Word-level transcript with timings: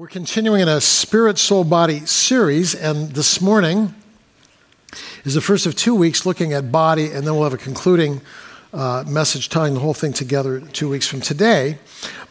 We're 0.00 0.06
continuing 0.06 0.62
in 0.62 0.68
a 0.68 0.80
spirit, 0.80 1.36
soul, 1.36 1.62
body 1.62 2.06
series, 2.06 2.74
and 2.74 3.10
this 3.10 3.38
morning 3.42 3.94
is 5.24 5.34
the 5.34 5.42
first 5.42 5.66
of 5.66 5.76
two 5.76 5.94
weeks 5.94 6.24
looking 6.24 6.54
at 6.54 6.72
body, 6.72 7.10
and 7.10 7.26
then 7.26 7.34
we'll 7.34 7.44
have 7.44 7.52
a 7.52 7.58
concluding 7.58 8.22
uh, 8.72 9.04
message 9.06 9.50
tying 9.50 9.74
the 9.74 9.80
whole 9.80 9.92
thing 9.92 10.14
together 10.14 10.60
two 10.60 10.88
weeks 10.88 11.06
from 11.06 11.20
today. 11.20 11.76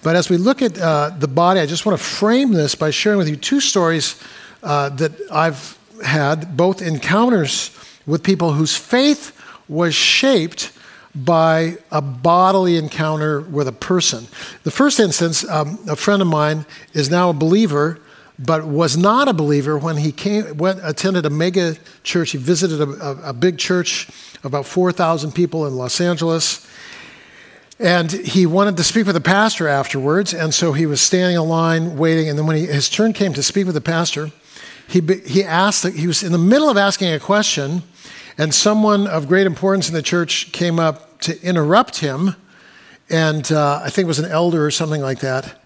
But 0.01 0.15
as 0.15 0.31
we 0.31 0.37
look 0.37 0.63
at 0.63 0.79
uh, 0.79 1.11
the 1.15 1.27
body, 1.27 1.59
I 1.59 1.67
just 1.67 1.85
want 1.85 1.95
to 1.95 2.03
frame 2.03 2.53
this 2.53 2.73
by 2.73 2.89
sharing 2.89 3.19
with 3.19 3.29
you 3.29 3.35
two 3.35 3.59
stories 3.59 4.19
uh, 4.63 4.89
that 4.89 5.11
I've 5.31 5.77
had, 6.03 6.57
both 6.57 6.81
encounters 6.81 7.69
with 8.07 8.23
people 8.23 8.53
whose 8.53 8.75
faith 8.75 9.39
was 9.67 9.93
shaped 9.93 10.71
by 11.15 11.77
a 11.91 12.01
bodily 12.01 12.77
encounter 12.77 13.41
with 13.41 13.67
a 13.67 13.71
person. 13.71 14.27
The 14.63 14.71
first 14.71 14.99
instance, 14.99 15.47
um, 15.49 15.79
a 15.87 15.95
friend 15.95 16.21
of 16.21 16.27
mine 16.27 16.65
is 16.93 17.09
now 17.09 17.29
a 17.29 17.33
believer, 17.33 17.99
but 18.37 18.65
was 18.65 18.95
not 18.95 19.27
a 19.27 19.33
believer 19.33 19.77
when 19.77 19.97
he 19.97 20.11
came, 20.11 20.57
went, 20.57 20.79
attended 20.83 21.25
a 21.25 21.29
mega 21.29 21.75
church. 22.03 22.31
He 22.31 22.37
visited 22.37 22.79
a, 22.79 22.89
a, 22.89 23.29
a 23.29 23.33
big 23.33 23.57
church, 23.57 24.07
about 24.43 24.65
4,000 24.65 25.33
people 25.33 25.65
in 25.67 25.75
Los 25.75 25.99
Angeles. 25.99 26.65
And 27.79 28.11
he 28.11 28.45
wanted 28.45 28.77
to 28.77 28.83
speak 28.83 29.05
with 29.05 29.15
the 29.15 29.21
pastor 29.21 29.67
afterwards, 29.67 30.33
and 30.33 30.53
so 30.53 30.73
he 30.73 30.85
was 30.85 30.99
standing 30.99 31.37
in 31.37 31.47
line 31.47 31.97
waiting. 31.97 32.29
And 32.29 32.37
then 32.37 32.45
when 32.45 32.57
he, 32.57 32.65
his 32.65 32.89
turn 32.89 33.13
came 33.13 33.33
to 33.33 33.43
speak 33.43 33.65
with 33.65 33.75
the 33.75 33.81
pastor, 33.81 34.31
he, 34.87 35.01
he 35.25 35.43
asked, 35.43 35.87
he 35.87 36.07
was 36.07 36.21
in 36.21 36.31
the 36.31 36.37
middle 36.37 36.69
of 36.69 36.75
asking 36.75 37.13
a 37.13 37.19
question, 37.19 37.83
and 38.39 38.53
someone 38.53 39.05
of 39.05 39.27
great 39.27 39.45
importance 39.45 39.89
in 39.89 39.93
the 39.93 40.01
church 40.01 40.51
came 40.53 40.79
up 40.79 41.19
to 41.19 41.39
interrupt 41.43 41.97
him, 41.97 42.35
and 43.09 43.51
uh, 43.51 43.81
I 43.83 43.89
think 43.89 44.05
it 44.05 44.07
was 44.07 44.19
an 44.19 44.31
elder 44.31 44.65
or 44.65 44.71
something 44.71 45.01
like 45.01 45.19
that, 45.19 45.61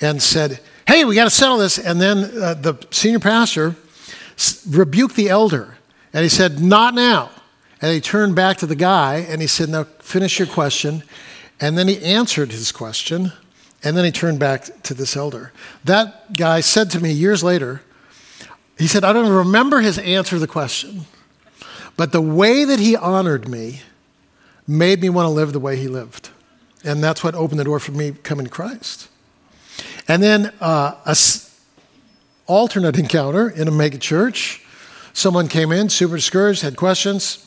and 0.00 0.22
said, 0.22 0.60
Hey, 0.86 1.04
we 1.04 1.14
got 1.14 1.24
to 1.24 1.30
settle 1.30 1.58
this. 1.58 1.76
And 1.78 2.00
then 2.00 2.18
uh, 2.40 2.54
the 2.54 2.86
senior 2.90 3.18
pastor 3.18 3.74
rebuked 4.68 5.16
the 5.16 5.28
elder, 5.28 5.76
and 6.12 6.22
he 6.22 6.28
said, 6.28 6.60
Not 6.60 6.94
now. 6.94 7.30
And 7.82 7.92
he 7.92 8.00
turned 8.00 8.36
back 8.36 8.58
to 8.58 8.66
the 8.66 8.76
guy 8.76 9.16
and 9.16 9.42
he 9.42 9.46
said, 9.46 9.68
Now 9.68 9.84
finish 9.98 10.38
your 10.38 10.48
question. 10.48 11.02
And 11.60 11.76
then 11.76 11.88
he 11.88 12.02
answered 12.02 12.52
his 12.52 12.72
question, 12.72 13.32
and 13.82 13.96
then 13.96 14.04
he 14.04 14.10
turned 14.10 14.38
back 14.38 14.82
to 14.84 14.94
this 14.94 15.16
elder. 15.16 15.52
That 15.84 16.36
guy 16.36 16.60
said 16.60 16.90
to 16.90 17.00
me 17.00 17.12
years 17.12 17.42
later, 17.42 17.82
he 18.78 18.86
said, 18.86 19.04
I 19.04 19.12
don't 19.12 19.30
remember 19.30 19.80
his 19.80 19.98
answer 19.98 20.36
to 20.36 20.40
the 20.40 20.46
question, 20.46 21.06
but 21.96 22.12
the 22.12 22.20
way 22.20 22.64
that 22.64 22.80
he 22.80 22.96
honored 22.96 23.48
me 23.48 23.82
made 24.66 25.00
me 25.00 25.08
want 25.08 25.26
to 25.26 25.30
live 25.30 25.52
the 25.52 25.60
way 25.60 25.76
he 25.76 25.88
lived. 25.88 26.30
And 26.82 27.02
that's 27.02 27.22
what 27.22 27.34
opened 27.34 27.60
the 27.60 27.64
door 27.64 27.78
for 27.78 27.92
me 27.92 28.12
coming 28.22 28.46
to 28.46 28.50
Christ. 28.50 29.08
And 30.06 30.22
then 30.22 30.52
uh, 30.60 30.96
a 31.06 31.10
s- 31.10 31.58
alternate 32.46 32.98
encounter 32.98 33.48
in 33.48 33.68
a 33.68 33.70
mega 33.70 33.98
church. 33.98 34.62
Someone 35.12 35.48
came 35.48 35.72
in, 35.72 35.88
super 35.88 36.16
discouraged, 36.16 36.62
had 36.62 36.76
questions. 36.76 37.40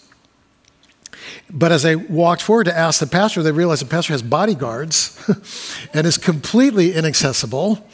But 1.50 1.72
as 1.72 1.84
they 1.84 1.96
walked 1.96 2.42
forward 2.42 2.66
to 2.66 2.78
ask 2.78 3.00
the 3.00 3.08
pastor, 3.08 3.44
they 3.44 3.52
realized 3.52 3.82
the 3.82 3.90
pastor 3.90 4.14
has 4.14 4.22
bodyguards 4.22 5.18
and 5.94 6.08
is 6.08 6.18
completely 6.18 6.94
inaccessible. 6.94 7.86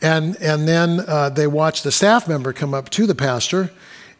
And, 0.00 0.36
and 0.36 0.66
then 0.66 1.00
uh, 1.06 1.30
they 1.30 1.46
watched 1.46 1.84
the 1.84 1.92
staff 1.92 2.28
member 2.28 2.52
come 2.52 2.72
up 2.72 2.88
to 2.90 3.06
the 3.06 3.14
pastor 3.14 3.70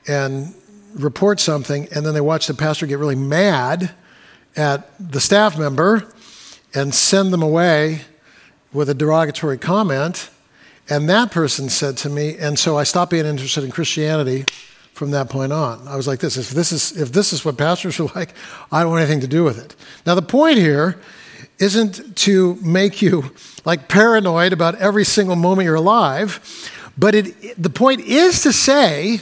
and 0.06 0.55
report 0.94 1.41
something, 1.41 1.89
and 1.94 2.05
then 2.05 2.14
they 2.14 2.20
watch 2.20 2.47
the 2.47 2.55
pastor 2.55 2.86
get 2.86 2.98
really 2.98 3.17
mad 3.17 3.91
at 4.56 4.91
the 4.98 5.20
staff 5.20 5.58
member 5.58 6.06
and 6.75 6.94
send 6.94 7.33
them 7.33 7.42
away 7.42 8.03
with 8.72 8.89
a 8.89 8.94
derogatory 8.94 9.59
comment. 9.59 10.31
And 10.91 11.09
that 11.09 11.31
person 11.31 11.69
said 11.69 11.97
to 11.98 12.09
me, 12.09 12.36
and 12.36 12.59
so 12.59 12.78
I 12.78 12.84
stopped 12.84 13.11
being 13.11 13.27
interested 13.27 13.64
in 13.64 13.70
Christianity 13.70 14.44
from 14.94 15.12
that 15.12 15.31
point 15.31 15.53
on. 15.53 15.86
I 15.86 15.97
was 15.97 16.06
like 16.06 16.19
this 16.19 16.36
if 16.36 16.50
this 16.50 16.72
is 16.72 16.97
if 16.97 17.12
this 17.12 17.33
is 17.33 17.44
what 17.44 17.56
pastors 17.56 18.00
are 18.00 18.05
like, 18.14 18.34
I 18.72 18.82
don't 18.82 18.91
want 18.91 19.03
anything 19.03 19.21
to 19.21 19.28
do 19.28 19.44
with 19.44 19.59
it. 19.59 19.77
Now 20.04 20.15
the 20.15 20.22
point 20.22 20.59
here 20.59 20.98
isn't 21.59 22.16
to 22.16 22.56
make 22.56 23.00
you 23.00 23.32
like 23.65 23.88
paranoid 23.88 24.53
about 24.53 24.75
every 24.77 25.04
single 25.04 25.37
moment 25.37 25.66
you're 25.66 25.75
alive, 25.75 26.41
but 26.97 27.15
it, 27.15 27.62
the 27.62 27.71
point 27.71 28.00
is 28.00 28.43
to 28.43 28.53
say 28.53 29.21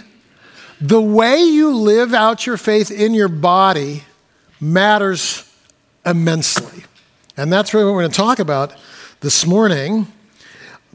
the 0.81 1.01
way 1.01 1.43
you 1.43 1.75
live 1.75 2.13
out 2.13 2.47
your 2.47 2.57
faith 2.57 2.91
in 2.91 3.15
your 3.15 3.29
body 3.29 4.05
matters 4.61 5.51
immensely. 6.05 6.85
And 7.37 7.53
that's 7.53 7.73
really 7.75 7.87
what 7.87 7.95
we're 7.95 8.03
going 8.03 8.13
to 8.13 8.17
talk 8.17 8.39
about 8.39 8.75
this 9.21 9.47
morning 9.47 10.07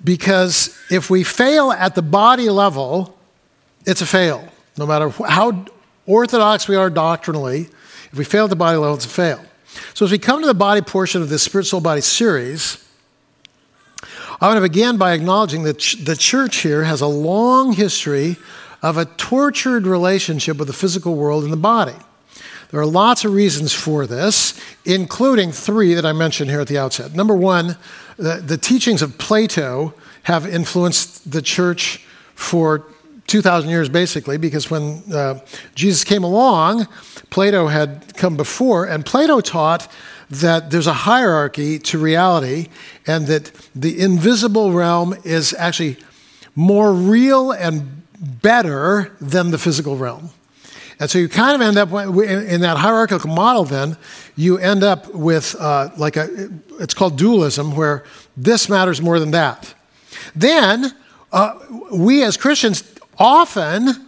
because 0.03 0.77
if 0.89 1.09
we 1.09 1.23
fail 1.23 1.71
at 1.71 1.95
the 1.95 2.01
body 2.01 2.49
level, 2.49 3.17
it's 3.85 4.01
a 4.01 4.05
fail. 4.05 4.47
No 4.77 4.85
matter 4.85 5.09
how 5.09 5.65
orthodox 6.05 6.67
we 6.67 6.75
are 6.75 6.89
doctrinally, 6.89 7.69
if 8.11 8.17
we 8.17 8.23
fail 8.23 8.45
at 8.45 8.49
the 8.49 8.55
body 8.55 8.77
level, 8.77 8.95
it's 8.95 9.05
a 9.05 9.09
fail. 9.09 9.41
So, 9.93 10.05
as 10.05 10.11
we 10.11 10.17
come 10.17 10.41
to 10.41 10.47
the 10.47 10.53
body 10.53 10.81
portion 10.81 11.21
of 11.21 11.29
this 11.29 11.43
Spirit 11.43 11.65
Soul 11.65 11.81
Body 11.81 12.01
series, 12.01 12.85
I 14.41 14.47
want 14.47 14.57
to 14.57 14.61
begin 14.61 14.97
by 14.97 15.13
acknowledging 15.13 15.63
that 15.63 15.77
the 16.03 16.15
church 16.15 16.57
here 16.57 16.83
has 16.83 17.01
a 17.01 17.07
long 17.07 17.73
history 17.73 18.37
of 18.81 18.97
a 18.97 19.05
tortured 19.05 19.85
relationship 19.85 20.57
with 20.57 20.67
the 20.67 20.73
physical 20.73 21.15
world 21.15 21.43
and 21.43 21.53
the 21.53 21.57
body. 21.57 21.95
There 22.71 22.79
are 22.79 22.85
lots 22.85 23.25
of 23.25 23.33
reasons 23.33 23.73
for 23.73 24.07
this, 24.07 24.59
including 24.85 25.51
three 25.51 25.93
that 25.93 26.05
I 26.05 26.13
mentioned 26.13 26.49
here 26.49 26.61
at 26.61 26.67
the 26.67 26.77
outset. 26.77 27.13
Number 27.13 27.35
one, 27.35 27.77
the, 28.17 28.35
the 28.35 28.57
teachings 28.57 29.01
of 29.01 29.17
Plato 29.17 29.93
have 30.23 30.47
influenced 30.47 31.31
the 31.31 31.41
church 31.41 32.05
for 32.33 32.85
2,000 33.27 33.69
years 33.69 33.89
basically, 33.89 34.37
because 34.37 34.71
when 34.71 35.03
uh, 35.13 35.39
Jesus 35.75 36.03
came 36.03 36.23
along, 36.23 36.87
Plato 37.29 37.67
had 37.67 38.15
come 38.15 38.37
before, 38.37 38.85
and 38.85 39.05
Plato 39.05 39.41
taught 39.41 39.89
that 40.29 40.71
there's 40.71 40.87
a 40.87 40.93
hierarchy 40.93 41.77
to 41.77 41.97
reality 41.97 42.69
and 43.05 43.27
that 43.27 43.51
the 43.75 43.99
invisible 43.99 44.71
realm 44.71 45.13
is 45.25 45.53
actually 45.57 45.97
more 46.55 46.93
real 46.93 47.51
and 47.51 48.00
better 48.21 49.15
than 49.19 49.51
the 49.51 49.57
physical 49.57 49.97
realm. 49.97 50.29
And 50.99 51.09
so 51.09 51.17
you 51.17 51.27
kind 51.27 51.55
of 51.55 51.61
end 51.61 51.77
up 51.77 51.91
in 51.91 52.61
that 52.61 52.77
hierarchical 52.77 53.31
model, 53.31 53.65
then, 53.65 53.97
you 54.35 54.59
end 54.59 54.83
up 54.83 55.13
with 55.15 55.55
uh, 55.59 55.89
like 55.97 56.15
a, 56.15 56.49
it's 56.79 56.93
called 56.93 57.17
dualism, 57.17 57.75
where 57.75 58.03
this 58.37 58.69
matters 58.69 59.01
more 59.01 59.19
than 59.19 59.31
that. 59.31 59.73
Then, 60.35 60.93
uh, 61.31 61.57
we 61.91 62.23
as 62.23 62.37
Christians 62.37 62.83
often 63.17 64.07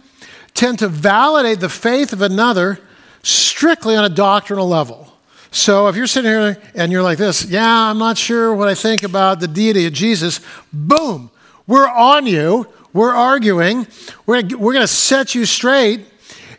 tend 0.54 0.78
to 0.78 0.88
validate 0.88 1.58
the 1.58 1.68
faith 1.68 2.12
of 2.12 2.22
another 2.22 2.78
strictly 3.24 3.96
on 3.96 4.04
a 4.04 4.08
doctrinal 4.08 4.68
level. 4.68 5.12
So 5.50 5.88
if 5.88 5.96
you're 5.96 6.06
sitting 6.06 6.30
here 6.30 6.62
and 6.74 6.92
you're 6.92 7.02
like 7.02 7.18
this, 7.18 7.44
yeah, 7.44 7.90
I'm 7.90 7.98
not 7.98 8.18
sure 8.18 8.54
what 8.54 8.68
I 8.68 8.74
think 8.74 9.02
about 9.02 9.40
the 9.40 9.48
deity 9.48 9.86
of 9.86 9.92
Jesus, 9.92 10.40
boom, 10.72 11.30
we're 11.66 11.88
on 11.88 12.26
you, 12.26 12.66
we're 12.94 13.12
arguing, 13.12 13.86
we're, 14.24 14.42
we're 14.56 14.72
going 14.72 14.80
to 14.80 14.86
set 14.86 15.34
you 15.34 15.44
straight 15.44 16.06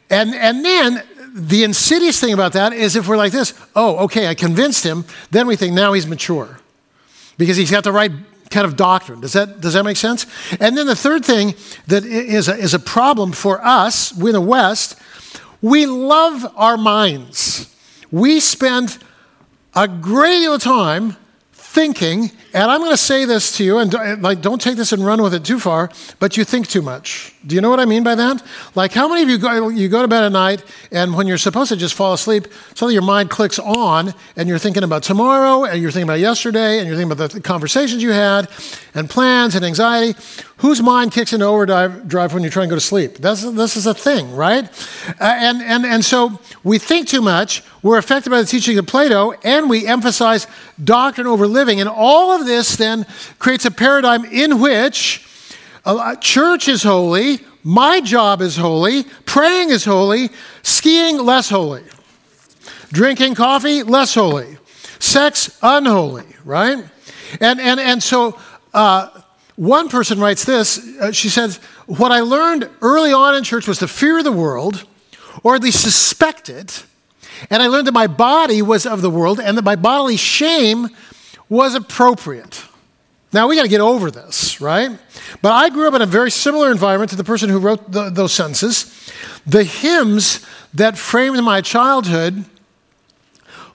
and, 0.09 0.35
and 0.35 0.63
then 0.63 1.03
the 1.33 1.63
insidious 1.63 2.19
thing 2.19 2.33
about 2.33 2.53
that 2.53 2.73
is 2.73 2.95
if 2.95 3.07
we're 3.07 3.17
like 3.17 3.31
this, 3.31 3.53
oh, 3.75 3.97
okay, 4.05 4.27
I 4.27 4.35
convinced 4.35 4.85
him, 4.85 5.05
then 5.31 5.47
we 5.47 5.55
think 5.55 5.73
now 5.73 5.93
he's 5.93 6.07
mature 6.07 6.59
because 7.37 7.57
he's 7.57 7.71
got 7.71 7.83
the 7.83 7.91
right 7.91 8.11
kind 8.49 8.65
of 8.65 8.77
doctrine. 8.77 9.19
Does 9.19 9.33
that, 9.33 9.59
does 9.59 9.73
that 9.73 9.83
make 9.83 9.97
sense? 9.97 10.25
And 10.59 10.77
then 10.77 10.87
the 10.87 10.95
third 10.95 11.25
thing 11.25 11.55
that 11.87 12.05
is 12.05 12.47
a, 12.47 12.55
is 12.55 12.73
a 12.73 12.79
problem 12.79 13.31
for 13.31 13.63
us, 13.65 14.13
we 14.13 14.29
in 14.29 14.33
the 14.33 14.41
West, 14.41 14.97
we 15.61 15.85
love 15.85 16.45
our 16.55 16.77
minds. 16.77 17.75
We 18.11 18.39
spend 18.39 18.97
a 19.73 19.87
great 19.87 20.39
deal 20.39 20.53
of 20.53 20.63
time 20.63 21.17
thinking, 21.51 22.31
and 22.55 22.71
I'm 22.71 22.79
going 22.79 22.91
to 22.91 22.97
say 22.97 23.25
this 23.25 23.57
to 23.57 23.65
you, 23.65 23.79
and 23.79 23.93
uh, 23.93 24.15
like, 24.19 24.41
don't 24.41 24.61
take 24.61 24.77
this 24.77 24.93
and 24.93 25.05
run 25.05 25.21
with 25.21 25.33
it 25.33 25.43
too 25.43 25.59
far, 25.59 25.91
but 26.19 26.37
you 26.37 26.45
think 26.45 26.69
too 26.69 26.81
much. 26.81 27.34
Do 27.45 27.53
you 27.53 27.61
know 27.61 27.69
what 27.69 27.79
I 27.79 27.85
mean 27.85 28.03
by 28.03 28.15
that? 28.15 28.43
Like, 28.73 28.91
how 28.91 29.07
many 29.07 29.21
of 29.21 29.29
you 29.29 29.37
go, 29.37 29.69
you 29.69 29.87
go 29.87 30.01
to 30.01 30.07
bed 30.07 30.23
at 30.23 30.31
night, 30.31 30.63
and 30.91 31.13
when 31.13 31.27
you're 31.27 31.37
supposed 31.37 31.69
to 31.69 31.77
just 31.77 31.93
fall 31.93 32.13
asleep, 32.13 32.47
suddenly 32.69 32.95
your 32.95 33.03
mind 33.03 33.29
clicks 33.29 33.59
on, 33.59 34.13
and 34.35 34.49
you're 34.49 34.57
thinking 34.57 34.83
about 34.83 35.03
tomorrow, 35.03 35.63
and 35.63 35.79
you're 35.81 35.91
thinking 35.91 36.09
about 36.09 36.19
yesterday, 36.19 36.79
and 36.79 36.87
you're 36.87 36.97
thinking 36.97 37.11
about 37.11 37.31
the 37.31 37.41
conversations 37.41 38.01
you 38.01 38.11
had, 38.11 38.49
and 38.95 39.09
plans 39.09 39.55
and 39.55 39.63
anxiety. 39.63 40.17
Whose 40.57 40.81
mind 40.81 41.11
kicks 41.11 41.33
into 41.33 41.45
overdrive 41.45 42.33
when 42.33 42.41
you're 42.41 42.51
trying 42.51 42.69
to 42.69 42.73
go 42.73 42.77
to 42.77 42.81
sleep? 42.81 43.17
That's, 43.17 43.43
this 43.43 43.75
is 43.75 43.85
a 43.85 43.93
thing, 43.93 44.35
right? 44.35 44.63
Uh, 45.19 45.23
and, 45.23 45.61
and, 45.61 45.85
and 45.85 46.03
so 46.03 46.39
we 46.63 46.79
think 46.79 47.07
too 47.07 47.21
much, 47.21 47.61
we're 47.83 47.97
affected 47.97 48.29
by 48.29 48.41
the 48.41 48.47
teaching 48.47 48.77
of 48.79 48.87
Plato, 48.87 49.33
and 49.43 49.69
we 49.69 49.85
emphasize 49.85 50.47
doctrine 50.81 51.27
over 51.27 51.45
living. 51.45 51.79
And 51.79 51.89
all 51.89 52.31
of 52.31 52.45
this 52.47 52.77
then 52.77 53.05
creates 53.37 53.65
a 53.65 53.71
paradigm 53.71 54.25
in 54.25 54.59
which 54.59 55.24
church 56.19 56.67
is 56.67 56.83
holy, 56.83 57.39
my 57.63 58.01
job 58.01 58.41
is 58.41 58.55
holy, 58.57 59.03
praying 59.25 59.69
is 59.69 59.85
holy, 59.85 60.29
skiing 60.63 61.17
less 61.17 61.49
holy, 61.49 61.83
drinking 62.91 63.35
coffee 63.35 63.83
less 63.83 64.13
holy, 64.13 64.57
sex 64.99 65.57
unholy, 65.61 66.25
right? 66.43 66.83
And, 67.41 67.59
and, 67.59 67.79
and 67.79 68.01
so 68.01 68.39
uh, 68.73 69.09
one 69.55 69.89
person 69.89 70.19
writes 70.19 70.43
this. 70.43 70.79
Uh, 70.99 71.11
she 71.11 71.29
says, 71.29 71.57
What 71.85 72.11
I 72.11 72.21
learned 72.21 72.69
early 72.81 73.13
on 73.13 73.35
in 73.35 73.43
church 73.43 73.67
was 73.67 73.79
to 73.79 73.87
fear 73.87 74.21
the 74.23 74.31
world, 74.31 74.85
or 75.43 75.55
at 75.55 75.63
least 75.63 75.81
suspect 75.81 76.49
it. 76.49 76.85
And 77.49 77.61
I 77.61 77.67
learned 77.67 77.87
that 77.87 77.93
my 77.93 78.07
body 78.07 78.61
was 78.61 78.85
of 78.85 79.01
the 79.01 79.09
world 79.09 79.39
and 79.39 79.57
that 79.57 79.63
my 79.63 79.75
bodily 79.75 80.17
shame 80.17 80.89
was 81.49 81.75
appropriate. 81.75 82.65
Now, 83.33 83.47
we 83.47 83.55
got 83.55 83.63
to 83.63 83.69
get 83.69 83.81
over 83.81 84.11
this, 84.11 84.61
right? 84.61 84.97
But 85.41 85.51
I 85.51 85.69
grew 85.69 85.87
up 85.87 85.93
in 85.93 86.01
a 86.01 86.05
very 86.05 86.31
similar 86.31 86.71
environment 86.71 87.09
to 87.09 87.17
the 87.17 87.23
person 87.23 87.49
who 87.49 87.59
wrote 87.59 87.91
the, 87.91 88.09
those 88.09 88.33
sentences. 88.33 89.11
The 89.45 89.63
hymns 89.63 90.45
that 90.73 90.97
framed 90.97 91.43
my 91.43 91.61
childhood 91.61 92.45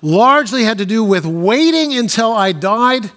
largely 0.03 0.65
had 0.65 0.79
to 0.79 0.87
do 0.87 1.05
with 1.05 1.27
waiting 1.27 1.95
until 1.95 2.33
I 2.33 2.53
died 2.53 3.11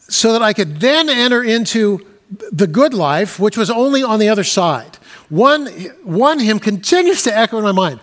so 0.00 0.32
that 0.32 0.42
I 0.42 0.52
could 0.52 0.80
then 0.80 1.08
enter 1.08 1.42
into 1.42 2.06
the 2.52 2.66
good 2.66 2.92
life, 2.92 3.38
which 3.38 3.56
was 3.56 3.70
only 3.70 4.02
on 4.02 4.18
the 4.18 4.28
other 4.28 4.44
side. 4.44 4.98
One, 5.28 5.66
one 6.02 6.38
hymn 6.38 6.58
continues 6.58 7.22
to 7.22 7.36
echo 7.36 7.58
in 7.58 7.64
my 7.64 7.72
mind. 7.72 8.00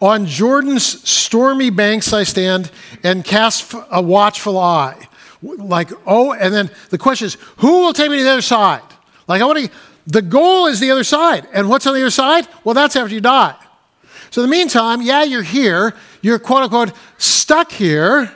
On 0.00 0.26
Jordan's 0.26 1.08
stormy 1.08 1.70
banks 1.70 2.12
I 2.12 2.22
stand 2.22 2.70
and 3.02 3.24
cast 3.24 3.74
a 3.90 4.00
watchful 4.00 4.58
eye. 4.58 5.08
Like, 5.42 5.90
oh, 6.06 6.32
and 6.32 6.54
then 6.54 6.70
the 6.90 6.98
question 6.98 7.26
is, 7.26 7.36
who 7.58 7.80
will 7.80 7.92
take 7.92 8.10
me 8.10 8.18
to 8.18 8.24
the 8.24 8.30
other 8.30 8.42
side? 8.42 8.82
Like, 9.26 9.42
I 9.42 9.44
want 9.44 9.58
to, 9.58 9.70
the 10.06 10.22
goal 10.22 10.66
is 10.66 10.80
the 10.80 10.90
other 10.90 11.04
side. 11.04 11.46
And 11.52 11.68
what's 11.68 11.86
on 11.86 11.94
the 11.94 12.00
other 12.00 12.10
side? 12.10 12.46
Well, 12.64 12.74
that's 12.74 12.96
after 12.96 13.14
you 13.14 13.20
die. 13.20 13.56
So, 14.30 14.42
in 14.42 14.48
the 14.48 14.56
meantime, 14.56 15.02
yeah, 15.02 15.24
you're 15.24 15.42
here. 15.42 15.94
You're 16.22 16.38
quote 16.38 16.62
unquote 16.62 16.92
stuck 17.18 17.72
here. 17.72 18.32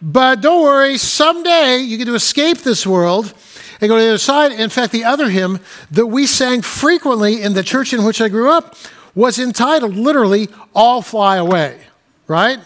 But 0.00 0.40
don't 0.40 0.62
worry, 0.62 0.98
someday 0.98 1.78
you 1.78 1.96
get 1.96 2.06
to 2.06 2.14
escape 2.14 2.58
this 2.58 2.86
world 2.86 3.32
and 3.80 3.88
go 3.88 3.96
to 3.96 4.02
the 4.02 4.08
other 4.08 4.18
side. 4.18 4.52
In 4.52 4.68
fact, 4.68 4.92
the 4.92 5.04
other 5.04 5.30
hymn 5.30 5.60
that 5.90 6.06
we 6.06 6.26
sang 6.26 6.60
frequently 6.62 7.40
in 7.40 7.54
the 7.54 7.62
church 7.62 7.92
in 7.92 8.04
which 8.04 8.20
I 8.20 8.28
grew 8.28 8.50
up 8.50 8.76
was 9.14 9.38
entitled 9.38 9.96
literally, 9.96 10.48
All 10.74 11.02
Fly 11.02 11.36
Away, 11.36 11.80
right? 12.26 12.58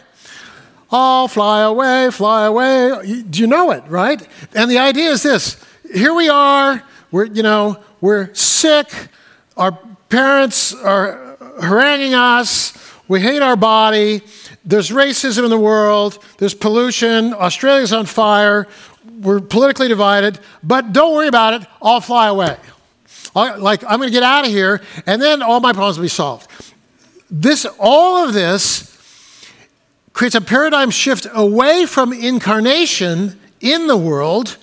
All 0.91 1.27
fly 1.29 1.63
away, 1.63 2.11
fly 2.11 2.47
away. 2.47 3.23
Do 3.29 3.41
you 3.41 3.47
know 3.47 3.73
it, 3.73 3.85
right? 3.89 4.27
And 4.55 4.71
the 4.71 4.79
idea 4.79 5.11
is 5.11 5.23
this. 5.23 5.63
Here 5.93 6.15
we 6.15 6.29
are, 6.29 6.83
we're, 7.11 7.27
you 7.27 7.43
know, 7.43 7.83
we're 8.01 8.33
sick, 8.35 8.89
our 9.57 9.73
parents 10.09 10.75
are 10.75 11.37
haranguing 11.61 12.15
us, 12.15 12.77
we 13.09 13.21
hate 13.21 13.43
our 13.43 13.57
body, 13.57 14.23
there's 14.65 14.91
racism 14.91 15.45
in 15.45 15.51
the 15.51 15.59
world, 15.59 16.23
there's 16.39 16.55
pollution, 16.55 17.33
Australia's 17.35 17.93
on 17.93 18.07
fire, 18.07 18.67
we're 19.21 19.41
politically 19.41 19.89
divided, 19.89 20.41
but 20.63 20.93
don't 20.93 21.15
worry 21.15 21.29
about 21.29 21.55
it, 21.55 21.69
I'll 21.81 22.01
fly 22.01 22.29
away. 22.29 22.57
Like, 23.35 23.85
I'm 23.87 24.01
to 24.01 24.11
get 24.11 24.23
out 24.23 24.45
of 24.47 24.51
here, 24.51 24.81
and 25.07 25.21
then 25.21 25.43
all 25.43 25.61
my 25.61 25.73
problems 25.73 25.99
will 25.99 26.05
be 26.05 26.09
solved. 26.09 26.51
This, 27.31 27.67
all 27.79 28.27
of 28.27 28.33
this 28.35 28.96
creates 30.17 30.35
a 30.35 30.41
paradigm 30.41 30.89
shift 30.89 31.27
away 31.35 31.85
from 31.85 32.11
incarnation 32.11 33.39
in 33.61 33.87
the 33.87 33.97
world 33.99 34.57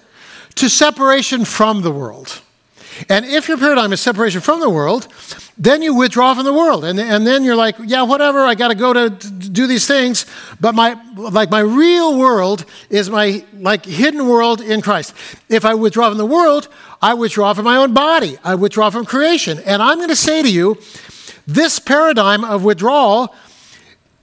to 0.56 0.68
separation 0.68 1.46
from 1.46 1.84
the 1.84 1.92
world. 1.92 2.42
And 3.08 3.24
if 3.24 3.48
your 3.48 3.60
paradigm 3.60 3.94
is 3.94 4.02
separation 4.02 4.42
from 4.42 4.62
the 4.62 4.70
world, 4.70 5.08
then 5.56 5.84
you 5.84 5.94
withdraw 5.94 6.34
from 6.34 6.46
the 6.46 6.54
world. 6.54 6.84
And, 6.84 7.00
and 7.00 7.26
then 7.28 7.44
you're 7.44 7.56
like, 7.56 7.76
yeah, 7.86 8.02
whatever, 8.02 8.40
I 8.40 8.56
got 8.56 8.70
to 8.70 8.76
go 8.76 8.94
to 8.94 9.12
do 9.12 9.68
these 9.68 9.86
things. 9.86 10.26
But 10.60 10.74
my, 10.74 11.00
like 11.16 11.52
my 11.52 11.60
real 11.60 12.18
world 12.18 12.66
is 12.90 13.12
my 13.12 13.46
like 13.54 13.86
hidden 13.86 14.28
world 14.28 14.60
in 14.60 14.82
Christ. 14.82 15.14
If 15.50 15.66
I 15.66 15.76
withdraw 15.76 16.10
from 16.10 16.18
the 16.18 16.26
world, 16.26 16.68
I 17.00 17.14
withdraw 17.14 17.54
from 17.54 17.66
my 17.66 17.76
own 17.78 17.94
body. 17.94 18.40
I 18.44 18.56
withdraw 18.56 18.90
from 18.90 19.06
creation. 19.06 19.60
And 19.60 19.84
I'm 19.84 19.98
going 19.98 20.10
to 20.10 20.16
say 20.16 20.42
to 20.42 20.52
you, 20.52 20.80
this 21.46 21.78
paradigm 21.78 22.44
of 22.44 22.64
withdrawal 22.64 23.36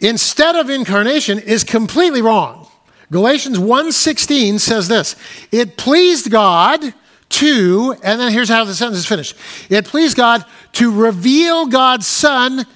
instead 0.01 0.57
of 0.57 0.71
incarnation 0.71 1.39
is 1.39 1.65
completely 1.65 2.23
wrong. 2.23 2.67
Galatians 3.11 3.59
1:16 3.59 4.59
says 4.61 4.89
this, 4.89 5.17
it 5.51 5.77
pleased 5.77 6.31
God 6.31 6.95
to 7.31 7.97
and 8.03 8.21
then 8.21 8.33
here's 8.33 8.49
how 8.49 8.65
the 8.65 8.75
sentence 8.75 8.99
is 8.99 9.07
finished. 9.07 9.37
It 9.69 9.85
pleased 9.85 10.17
God 10.17 10.45
to 10.75 10.91
reveal 10.91 11.67
God's 11.67 12.07
son 12.07 12.67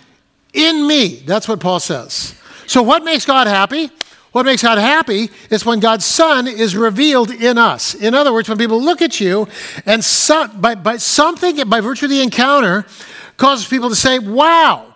in 0.53 0.87
me. 0.87 1.23
That's 1.26 1.49
what 1.49 1.61
Paul 1.61 1.81
says. 1.81 2.35
So 2.67 2.82
what 2.82 3.05
makes 3.05 3.25
God 3.25 3.47
happy? 3.47 3.91
What 4.35 4.47
makes 4.47 4.62
God 4.62 4.79
happy 4.79 5.31
is 5.49 5.65
when 5.65 5.79
God's 5.79 6.05
Son 6.05 6.49
is 6.49 6.77
revealed 6.77 7.31
in 7.31 7.56
us. 7.56 7.94
In 7.94 8.15
other 8.15 8.32
words, 8.32 8.49
when 8.49 8.59
people 8.59 8.82
look 8.82 9.00
at 9.00 9.20
you 9.20 9.47
and 9.87 10.03
by, 10.61 10.75
by 10.75 10.97
something, 10.97 11.69
by 11.69 11.81
virtue 11.81 12.06
of 12.06 12.11
the 12.11 12.20
encounter, 12.20 12.85
causes 13.37 13.69
people 13.69 13.91
to 13.91 13.94
say, 13.94 14.19
Wow, 14.19 14.94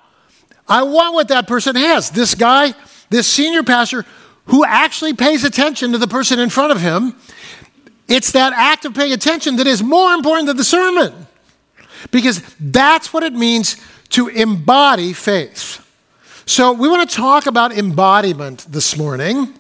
I 0.69 0.83
want 0.83 1.15
what 1.15 1.29
that 1.29 1.47
person 1.47 1.77
has. 1.77 2.11
This 2.11 2.35
guy, 2.35 2.75
this 3.11 3.27
senior 3.27 3.63
pastor 3.63 4.05
who 4.47 4.65
actually 4.65 5.15
pays 5.15 5.45
attention 5.45 5.93
to 5.93 5.99
the 5.99 6.07
person 6.07 6.39
in 6.39 6.51
front 6.51 6.73
of 6.73 6.81
him, 6.81 7.15
it's 8.09 8.33
that 8.33 8.53
act 8.55 8.85
of 8.85 8.95
paying 8.95 9.13
attention 9.13 9.57
that 9.57 9.67
is 9.67 9.83
more 9.83 10.13
important 10.13 10.47
than 10.47 10.57
the 10.57 10.65
sermon. 10.65 11.27
Because 12.11 12.43
that's 12.59 13.13
what 13.13 13.23
it 13.23 13.33
means 13.33 13.77
to 14.11 14.29
embody 14.29 15.13
faith. 15.13 15.85
So, 16.47 16.73
we 16.73 16.89
want 16.89 17.09
to 17.09 17.15
talk 17.15 17.47
about 17.47 17.77
embodiment 17.77 18.67
this 18.71 18.97
morning 18.97 19.53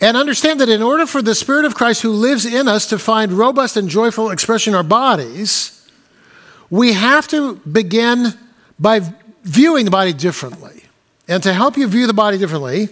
and 0.00 0.16
understand 0.16 0.60
that 0.60 0.70
in 0.70 0.82
order 0.82 1.06
for 1.06 1.20
the 1.20 1.34
Spirit 1.34 1.66
of 1.66 1.74
Christ 1.74 2.00
who 2.00 2.10
lives 2.10 2.46
in 2.46 2.66
us 2.66 2.86
to 2.86 2.98
find 2.98 3.32
robust 3.32 3.76
and 3.76 3.88
joyful 3.88 4.30
expression 4.30 4.72
in 4.72 4.76
our 4.76 4.82
bodies, 4.82 5.86
we 6.70 6.94
have 6.94 7.28
to 7.28 7.56
begin 7.56 8.32
by 8.78 9.00
viewing 9.46 9.84
the 9.84 9.90
body 9.90 10.12
differently. 10.12 10.82
And 11.28 11.42
to 11.42 11.52
help 11.52 11.76
you 11.76 11.86
view 11.88 12.06
the 12.06 12.14
body 12.14 12.38
differently, 12.38 12.88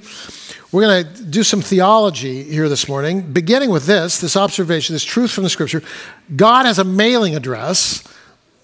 we're 0.73 0.83
going 0.83 1.05
to 1.05 1.23
do 1.25 1.43
some 1.43 1.61
theology 1.61 2.43
here 2.45 2.69
this 2.69 2.89
morning, 2.89 3.33
beginning 3.33 3.71
with 3.71 3.87
this 3.87 4.21
this 4.21 4.37
observation, 4.37 4.95
this 4.95 5.05
truth 5.05 5.31
from 5.31 5.45
the 5.45 5.51
scripture. 5.51 5.83
God 6.35 6.67
has 6.67 6.79
a 6.79 6.85
mailing 6.85 7.37
address, 7.37 8.03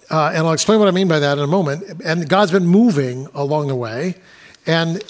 uh, 0.09 0.31
and 0.33 0.39
I'll 0.39 0.53
explain 0.53 0.79
what 0.79 0.87
I 0.87 0.91
mean 0.91 1.07
by 1.07 1.19
that 1.19 1.37
in 1.37 1.43
a 1.43 1.47
moment. 1.47 2.01
And 2.03 2.27
God's 2.27 2.51
been 2.51 2.67
moving 2.67 3.27
along 3.33 3.67
the 3.67 3.75
way, 3.75 4.15
and 4.67 5.01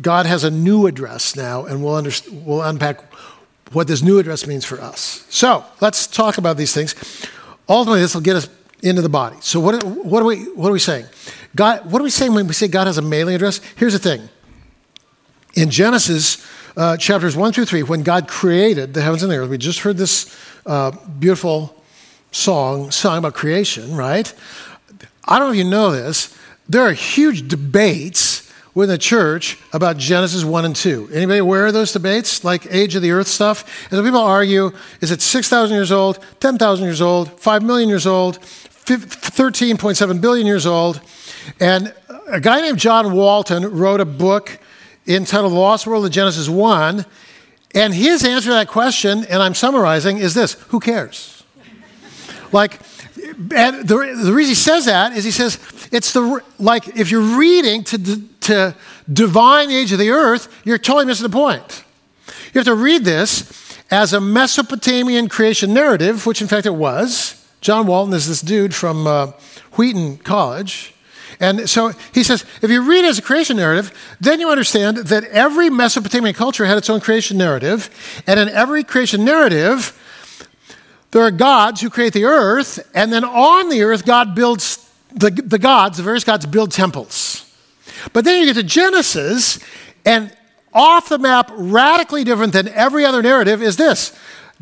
God 0.00 0.26
has 0.26 0.42
a 0.42 0.50
new 0.50 0.86
address 0.86 1.36
now, 1.36 1.64
and 1.64 1.84
we'll, 1.84 1.94
under, 1.94 2.10
we'll 2.32 2.62
unpack 2.62 3.00
what 3.72 3.86
this 3.86 4.02
new 4.02 4.18
address 4.18 4.46
means 4.46 4.64
for 4.64 4.80
us. 4.80 5.26
So 5.30 5.64
let's 5.80 6.08
talk 6.08 6.38
about 6.38 6.56
these 6.56 6.74
things. 6.74 6.94
Ultimately, 7.68 8.00
this 8.00 8.14
will 8.14 8.22
get 8.22 8.36
us 8.36 8.48
into 8.82 9.02
the 9.02 9.08
body. 9.08 9.36
So 9.40 9.60
what, 9.60 9.82
what, 9.84 10.22
are 10.22 10.26
we, 10.26 10.44
what 10.52 10.68
are 10.68 10.72
we 10.72 10.78
saying? 10.78 11.06
God, 11.54 11.90
what 11.90 12.00
are 12.00 12.04
we 12.04 12.10
saying 12.10 12.34
when 12.34 12.46
we 12.46 12.54
say 12.54 12.68
God 12.68 12.86
has 12.86 12.98
a 12.98 13.02
mailing 13.02 13.34
address? 13.34 13.60
Here's 13.76 13.92
the 13.92 13.98
thing. 13.98 14.28
In 15.54 15.70
Genesis 15.70 16.46
uh, 16.76 16.96
chapters 16.96 17.36
1 17.36 17.52
through 17.52 17.66
3, 17.66 17.82
when 17.82 18.02
God 18.02 18.28
created 18.28 18.94
the 18.94 19.02
heavens 19.02 19.22
and 19.22 19.32
the 19.32 19.36
earth, 19.36 19.50
we 19.50 19.58
just 19.58 19.80
heard 19.80 19.96
this 19.96 20.34
uh, 20.66 20.92
beautiful 21.18 21.76
song, 22.30 22.90
song 22.90 23.18
about 23.18 23.34
creation, 23.34 23.96
right? 23.96 24.32
I 25.26 25.38
don't 25.38 25.48
know 25.48 25.52
if 25.52 25.58
you 25.58 25.64
know 25.64 25.90
this. 25.90 26.36
There 26.68 26.82
are 26.82 26.92
huge 26.92 27.48
debates 27.48 28.50
within 28.74 28.94
the 28.94 28.98
church 28.98 29.58
about 29.72 29.96
Genesis 29.96 30.44
1 30.44 30.64
and 30.64 30.76
2. 30.76 31.10
Anybody 31.12 31.38
aware 31.38 31.66
of 31.66 31.72
those 31.72 31.92
debates, 31.92 32.44
like 32.44 32.72
age 32.72 32.94
of 32.94 33.02
the 33.02 33.10
earth 33.10 33.26
stuff? 33.26 33.88
And 33.90 33.98
so 33.98 34.04
people 34.04 34.20
argue 34.20 34.70
is 35.00 35.10
it 35.10 35.20
6,000 35.20 35.74
years 35.74 35.90
old, 35.90 36.24
10,000 36.38 36.84
years 36.84 37.00
old, 37.00 37.40
5 37.40 37.62
million 37.62 37.88
years 37.88 38.06
old, 38.06 38.38
13.7 38.96 40.20
billion 40.20 40.46
years 40.46 40.66
old? 40.66 41.00
And 41.58 41.94
a 42.28 42.40
guy 42.40 42.60
named 42.60 42.78
John 42.78 43.12
Walton 43.12 43.64
wrote 43.76 44.00
a 44.00 44.04
book 44.04 44.58
entitled 45.06 45.52
Lost 45.52 45.86
World 45.86 46.06
of 46.06 46.12
Genesis 46.12 46.48
1. 46.48 47.04
And 47.74 47.94
his 47.94 48.24
answer 48.24 48.48
to 48.48 48.54
that 48.54 48.68
question, 48.68 49.24
and 49.24 49.42
I'm 49.42 49.54
summarizing, 49.54 50.18
is 50.18 50.34
this 50.34 50.54
who 50.68 50.80
cares? 50.80 51.40
like, 52.52 52.80
and 53.54 53.86
the, 53.86 54.18
the 54.22 54.32
reason 54.32 54.50
he 54.50 54.54
says 54.54 54.86
that 54.86 55.16
is 55.16 55.24
he 55.24 55.30
says 55.30 55.58
it's 55.92 56.12
the 56.12 56.42
like 56.58 56.96
if 56.96 57.10
you're 57.10 57.38
reading 57.38 57.84
to, 57.84 58.22
to 58.40 58.76
divine 59.12 59.68
the 59.68 59.76
age 59.76 59.92
of 59.92 59.98
the 59.98 60.10
earth, 60.10 60.48
you're 60.64 60.78
totally 60.78 61.06
missing 61.06 61.24
the 61.24 61.32
point. 61.32 61.84
You 62.52 62.58
have 62.58 62.64
to 62.64 62.74
read 62.74 63.04
this 63.04 63.78
as 63.90 64.12
a 64.12 64.20
Mesopotamian 64.20 65.28
creation 65.28 65.72
narrative, 65.72 66.26
which 66.26 66.42
in 66.42 66.48
fact 66.48 66.66
it 66.66 66.74
was. 66.74 67.39
John 67.60 67.86
Walton 67.86 68.14
is 68.14 68.26
this 68.26 68.40
dude 68.40 68.74
from 68.74 69.06
uh, 69.06 69.32
Wheaton 69.72 70.18
College. 70.18 70.94
And 71.38 71.68
so 71.68 71.92
he 72.12 72.22
says, 72.22 72.44
if 72.60 72.70
you 72.70 72.82
read 72.82 73.04
as 73.04 73.18
a 73.18 73.22
creation 73.22 73.56
narrative, 73.56 73.92
then 74.20 74.40
you 74.40 74.50
understand 74.50 74.98
that 74.98 75.24
every 75.24 75.70
Mesopotamian 75.70 76.34
culture 76.34 76.66
had 76.66 76.76
its 76.76 76.90
own 76.90 77.00
creation 77.00 77.38
narrative. 77.38 77.88
And 78.26 78.38
in 78.38 78.48
every 78.48 78.84
creation 78.84 79.24
narrative, 79.24 79.96
there 81.12 81.22
are 81.22 81.30
gods 81.30 81.80
who 81.80 81.88
create 81.88 82.12
the 82.12 82.24
earth. 82.24 82.78
And 82.94 83.12
then 83.12 83.24
on 83.24 83.70
the 83.70 83.82
earth, 83.82 84.04
God 84.04 84.34
builds, 84.34 84.90
the, 85.12 85.30
the 85.30 85.58
gods, 85.58 85.96
the 85.96 86.02
various 86.02 86.24
gods 86.24 86.44
build 86.46 86.72
temples. 86.72 87.50
But 88.12 88.24
then 88.24 88.40
you 88.40 88.46
get 88.46 88.60
to 88.60 88.62
Genesis, 88.62 89.58
and 90.04 90.34
off 90.72 91.08
the 91.08 91.18
map, 91.18 91.50
radically 91.54 92.24
different 92.24 92.52
than 92.52 92.68
every 92.68 93.04
other 93.04 93.22
narrative, 93.22 93.62
is 93.62 93.76
this 93.76 94.18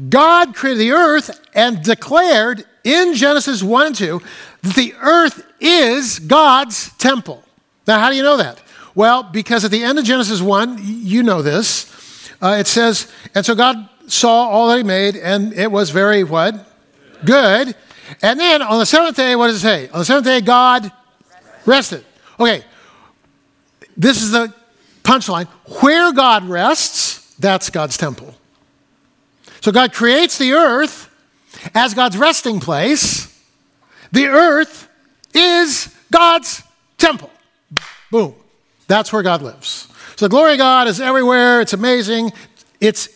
God 0.08 0.54
created 0.54 0.80
the 0.80 0.92
earth 0.92 1.40
and 1.54 1.82
declared 1.82 2.64
in 2.88 3.14
Genesis 3.14 3.62
1 3.62 3.86
and 3.86 3.94
2 3.94 4.22
that 4.62 4.74
the 4.74 4.94
earth 5.00 5.44
is 5.60 6.18
God's 6.18 6.90
temple. 6.96 7.44
Now, 7.86 7.98
how 8.00 8.10
do 8.10 8.16
you 8.16 8.22
know 8.22 8.38
that? 8.38 8.60
Well, 8.94 9.22
because 9.22 9.64
at 9.64 9.70
the 9.70 9.84
end 9.84 9.98
of 9.98 10.04
Genesis 10.04 10.40
1, 10.40 10.78
you 10.82 11.22
know 11.22 11.42
this, 11.42 12.32
uh, 12.42 12.56
it 12.58 12.66
says, 12.66 13.12
and 13.34 13.44
so 13.44 13.54
God 13.54 13.88
saw 14.06 14.48
all 14.48 14.68
that 14.68 14.78
he 14.78 14.82
made, 14.82 15.16
and 15.16 15.52
it 15.52 15.70
was 15.70 15.90
very 15.90 16.24
what? 16.24 16.66
Good. 17.24 17.76
And 18.22 18.40
then 18.40 18.62
on 18.62 18.78
the 18.78 18.86
seventh 18.86 19.16
day, 19.16 19.36
what 19.36 19.48
does 19.48 19.56
it 19.56 19.60
say? 19.60 19.88
On 19.90 19.98
the 19.98 20.04
seventh 20.04 20.26
day, 20.26 20.40
God 20.40 20.90
rested. 21.66 22.04
Okay, 22.40 22.64
this 23.96 24.22
is 24.22 24.30
the 24.30 24.52
punchline. 25.02 25.46
Where 25.82 26.12
God 26.12 26.44
rests, 26.44 27.34
that's 27.34 27.68
God's 27.70 27.96
temple. 27.96 28.34
So 29.60 29.72
God 29.72 29.92
creates 29.92 30.38
the 30.38 30.52
earth 30.52 31.07
as 31.74 31.94
God's 31.94 32.16
resting 32.16 32.60
place. 32.60 33.34
The 34.12 34.26
earth 34.26 34.88
is 35.34 35.94
God's 36.10 36.62
temple. 36.96 37.30
Boom. 38.10 38.34
That's 38.86 39.12
where 39.12 39.22
God 39.22 39.42
lives. 39.42 39.88
So 40.16 40.26
the 40.26 40.30
glory 40.30 40.52
of 40.52 40.58
God 40.58 40.88
is 40.88 41.00
everywhere. 41.00 41.60
It's 41.60 41.74
amazing. 41.74 42.32
It's 42.80 43.08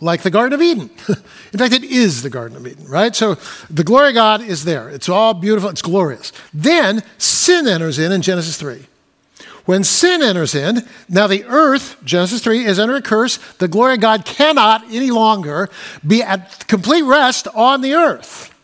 like 0.00 0.22
the 0.22 0.30
Garden 0.30 0.52
of 0.52 0.62
Eden. 0.62 0.90
In 1.08 1.58
fact, 1.58 1.72
it 1.72 1.84
is 1.84 2.22
the 2.22 2.30
Garden 2.30 2.56
of 2.56 2.66
Eden, 2.66 2.86
right? 2.86 3.16
So 3.16 3.36
the 3.70 3.84
glory 3.84 4.08
of 4.08 4.14
God 4.14 4.42
is 4.42 4.64
there. 4.64 4.88
It's 4.90 5.08
all 5.08 5.32
beautiful, 5.34 5.70
it's 5.70 5.82
glorious. 5.82 6.32
Then 6.52 7.02
sin 7.18 7.66
enters 7.66 7.98
in 7.98 8.12
in 8.12 8.22
Genesis 8.22 8.58
3. 8.58 8.86
When 9.66 9.82
sin 9.82 10.22
enters 10.22 10.54
in, 10.54 10.86
now 11.08 11.26
the 11.26 11.44
earth, 11.44 11.96
Genesis 12.04 12.42
3, 12.42 12.64
is 12.64 12.78
under 12.78 12.94
a 12.94 13.02
curse. 13.02 13.36
The 13.58 13.68
glory 13.68 13.94
of 13.94 14.00
God 14.00 14.24
cannot 14.24 14.84
any 14.90 15.10
longer 15.10 15.68
be 16.06 16.22
at 16.22 16.66
complete 16.68 17.02
rest 17.02 17.48
on 17.48 17.80
the 17.80 17.94
earth 17.94 18.54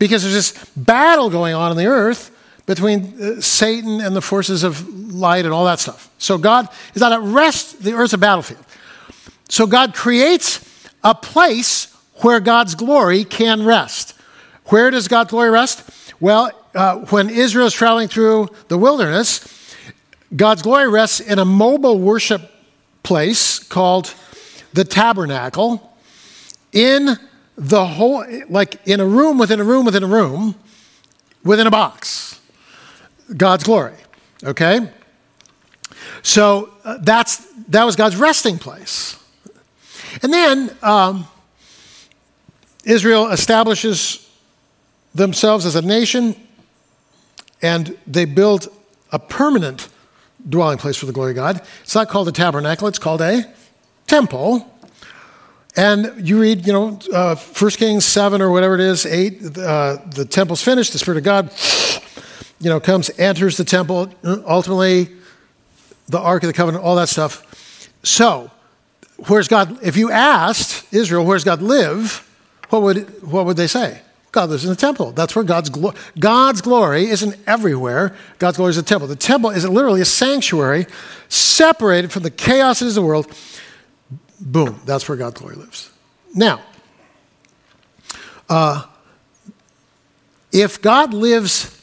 because 0.00 0.22
there's 0.22 0.34
this 0.34 0.70
battle 0.76 1.30
going 1.30 1.54
on 1.54 1.70
in 1.70 1.76
the 1.76 1.86
earth 1.86 2.36
between 2.66 3.20
uh, 3.22 3.40
Satan 3.40 4.00
and 4.00 4.14
the 4.14 4.20
forces 4.20 4.64
of 4.64 4.88
light 5.14 5.44
and 5.44 5.54
all 5.54 5.64
that 5.66 5.78
stuff. 5.78 6.10
So 6.18 6.36
God 6.36 6.68
is 6.94 7.00
not 7.00 7.12
at 7.12 7.20
rest, 7.20 7.82
the 7.82 7.92
earth's 7.92 8.12
a 8.12 8.18
battlefield. 8.18 8.64
So 9.48 9.66
God 9.66 9.94
creates 9.94 10.66
a 11.04 11.14
place 11.14 11.96
where 12.16 12.40
God's 12.40 12.74
glory 12.74 13.24
can 13.24 13.64
rest. 13.64 14.14
Where 14.66 14.90
does 14.90 15.06
God's 15.06 15.30
glory 15.30 15.50
rest? 15.50 15.88
Well, 16.18 16.52
uh, 16.74 16.98
when 17.06 17.30
Israel 17.30 17.66
is 17.66 17.72
traveling 17.72 18.08
through 18.08 18.48
the 18.68 18.78
wilderness, 18.78 19.59
God's 20.34 20.62
glory 20.62 20.88
rests 20.88 21.20
in 21.20 21.38
a 21.38 21.44
mobile 21.44 21.98
worship 21.98 22.50
place 23.02 23.58
called 23.58 24.14
the 24.72 24.84
tabernacle 24.84 25.96
in 26.72 27.18
the 27.56 27.84
whole, 27.84 28.24
like 28.48 28.86
in 28.86 29.00
a 29.00 29.06
room 29.06 29.38
within 29.38 29.60
a 29.60 29.64
room 29.64 29.84
within 29.84 30.02
a 30.02 30.06
room 30.06 30.54
within 31.44 31.66
a 31.66 31.70
box. 31.70 32.40
God's 33.36 33.64
glory, 33.64 33.94
okay? 34.44 34.88
So 36.22 36.70
uh, 36.84 36.98
that's, 37.00 37.36
that 37.68 37.84
was 37.84 37.96
God's 37.96 38.16
resting 38.16 38.58
place. 38.58 39.16
And 40.22 40.32
then 40.32 40.76
um, 40.82 41.26
Israel 42.84 43.30
establishes 43.30 44.28
themselves 45.14 45.66
as 45.66 45.76
a 45.76 45.82
nation 45.82 46.36
and 47.62 47.96
they 48.06 48.24
build 48.24 48.68
a 49.12 49.18
permanent 49.18 49.88
dwelling 50.48 50.78
place 50.78 50.96
for 50.96 51.06
the 51.06 51.12
glory 51.12 51.32
of 51.32 51.36
God. 51.36 51.62
It's 51.82 51.94
not 51.94 52.08
called 52.08 52.28
a 52.28 52.32
tabernacle, 52.32 52.88
it's 52.88 52.98
called 52.98 53.20
a 53.20 53.52
temple. 54.06 54.66
And 55.76 56.26
you 56.26 56.40
read, 56.40 56.66
you 56.66 56.72
know, 56.72 56.98
uh, 57.12 57.36
1 57.36 57.70
Kings 57.72 58.04
7 58.04 58.42
or 58.42 58.50
whatever 58.50 58.74
it 58.74 58.80
is, 58.80 59.06
8, 59.06 59.56
uh, 59.58 59.98
the 60.14 60.24
temple's 60.24 60.62
finished, 60.62 60.92
the 60.92 60.98
Spirit 60.98 61.18
of 61.18 61.24
God, 61.24 61.52
you 62.60 62.68
know, 62.68 62.80
comes, 62.80 63.10
enters 63.18 63.56
the 63.56 63.64
temple, 63.64 64.12
ultimately, 64.24 65.08
the 66.08 66.18
Ark 66.18 66.42
of 66.42 66.48
the 66.48 66.52
Covenant, 66.52 66.82
all 66.84 66.96
that 66.96 67.08
stuff. 67.08 67.46
So, 68.02 68.50
where's 69.28 69.46
God, 69.46 69.78
if 69.82 69.96
you 69.96 70.10
asked 70.10 70.92
Israel, 70.92 71.24
where's 71.24 71.44
God 71.44 71.62
live, 71.62 72.26
what 72.70 72.82
would, 72.82 73.22
what 73.22 73.46
would 73.46 73.56
they 73.56 73.68
say? 73.68 74.00
God 74.32 74.50
lives 74.50 74.64
in 74.64 74.70
the 74.70 74.76
temple. 74.76 75.12
That's 75.12 75.34
where 75.34 75.44
God's 75.44 75.70
glory, 75.70 75.96
God's 76.18 76.60
glory 76.60 77.08
isn't 77.08 77.36
everywhere. 77.46 78.14
God's 78.38 78.56
glory 78.56 78.70
is 78.70 78.76
the 78.76 78.82
temple. 78.82 79.08
The 79.08 79.16
temple 79.16 79.50
is 79.50 79.68
literally 79.68 80.00
a 80.00 80.04
sanctuary 80.04 80.86
separated 81.28 82.12
from 82.12 82.22
the 82.22 82.30
chaos 82.30 82.80
of 82.80 82.94
the 82.94 83.02
world. 83.02 83.32
Boom, 84.40 84.80
that's 84.84 85.08
where 85.08 85.18
God's 85.18 85.40
glory 85.40 85.56
lives. 85.56 85.90
Now, 86.34 86.62
uh, 88.48 88.84
if 90.52 90.80
God 90.80 91.12
lives 91.12 91.76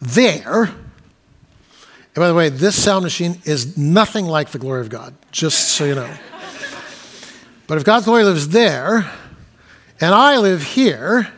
there, 0.00 0.62
and 0.62 2.16
by 2.16 2.28
the 2.28 2.34
way, 2.34 2.48
this 2.48 2.80
sound 2.80 3.04
machine 3.04 3.40
is 3.44 3.78
nothing 3.78 4.26
like 4.26 4.50
the 4.50 4.58
glory 4.58 4.80
of 4.80 4.88
God, 4.88 5.14
just 5.30 5.70
so 5.70 5.84
you 5.84 5.94
know. 5.94 6.10
but 7.68 7.78
if 7.78 7.84
God's 7.84 8.06
glory 8.06 8.24
lives 8.24 8.48
there, 8.48 9.10
and 10.00 10.14
I 10.14 10.38
live 10.38 10.62
here, 10.62 11.30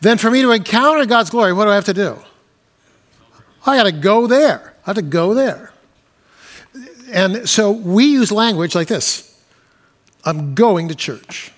then 0.00 0.18
for 0.18 0.30
me 0.30 0.42
to 0.42 0.50
encounter 0.50 1.06
God's 1.06 1.30
glory, 1.30 1.52
what 1.52 1.64
do 1.64 1.70
I 1.70 1.74
have 1.74 1.84
to 1.86 1.94
do? 1.94 2.18
I 3.66 3.76
got 3.76 3.84
to 3.84 3.92
go 3.92 4.26
there. 4.26 4.74
I 4.84 4.90
have 4.90 4.96
to 4.96 5.02
go 5.02 5.34
there. 5.34 5.72
And 7.10 7.48
so 7.48 7.70
we 7.70 8.06
use 8.06 8.30
language 8.30 8.74
like 8.74 8.88
this 8.88 9.38
I'm 10.24 10.54
going 10.54 10.88
to 10.88 10.94
church. 10.94 11.52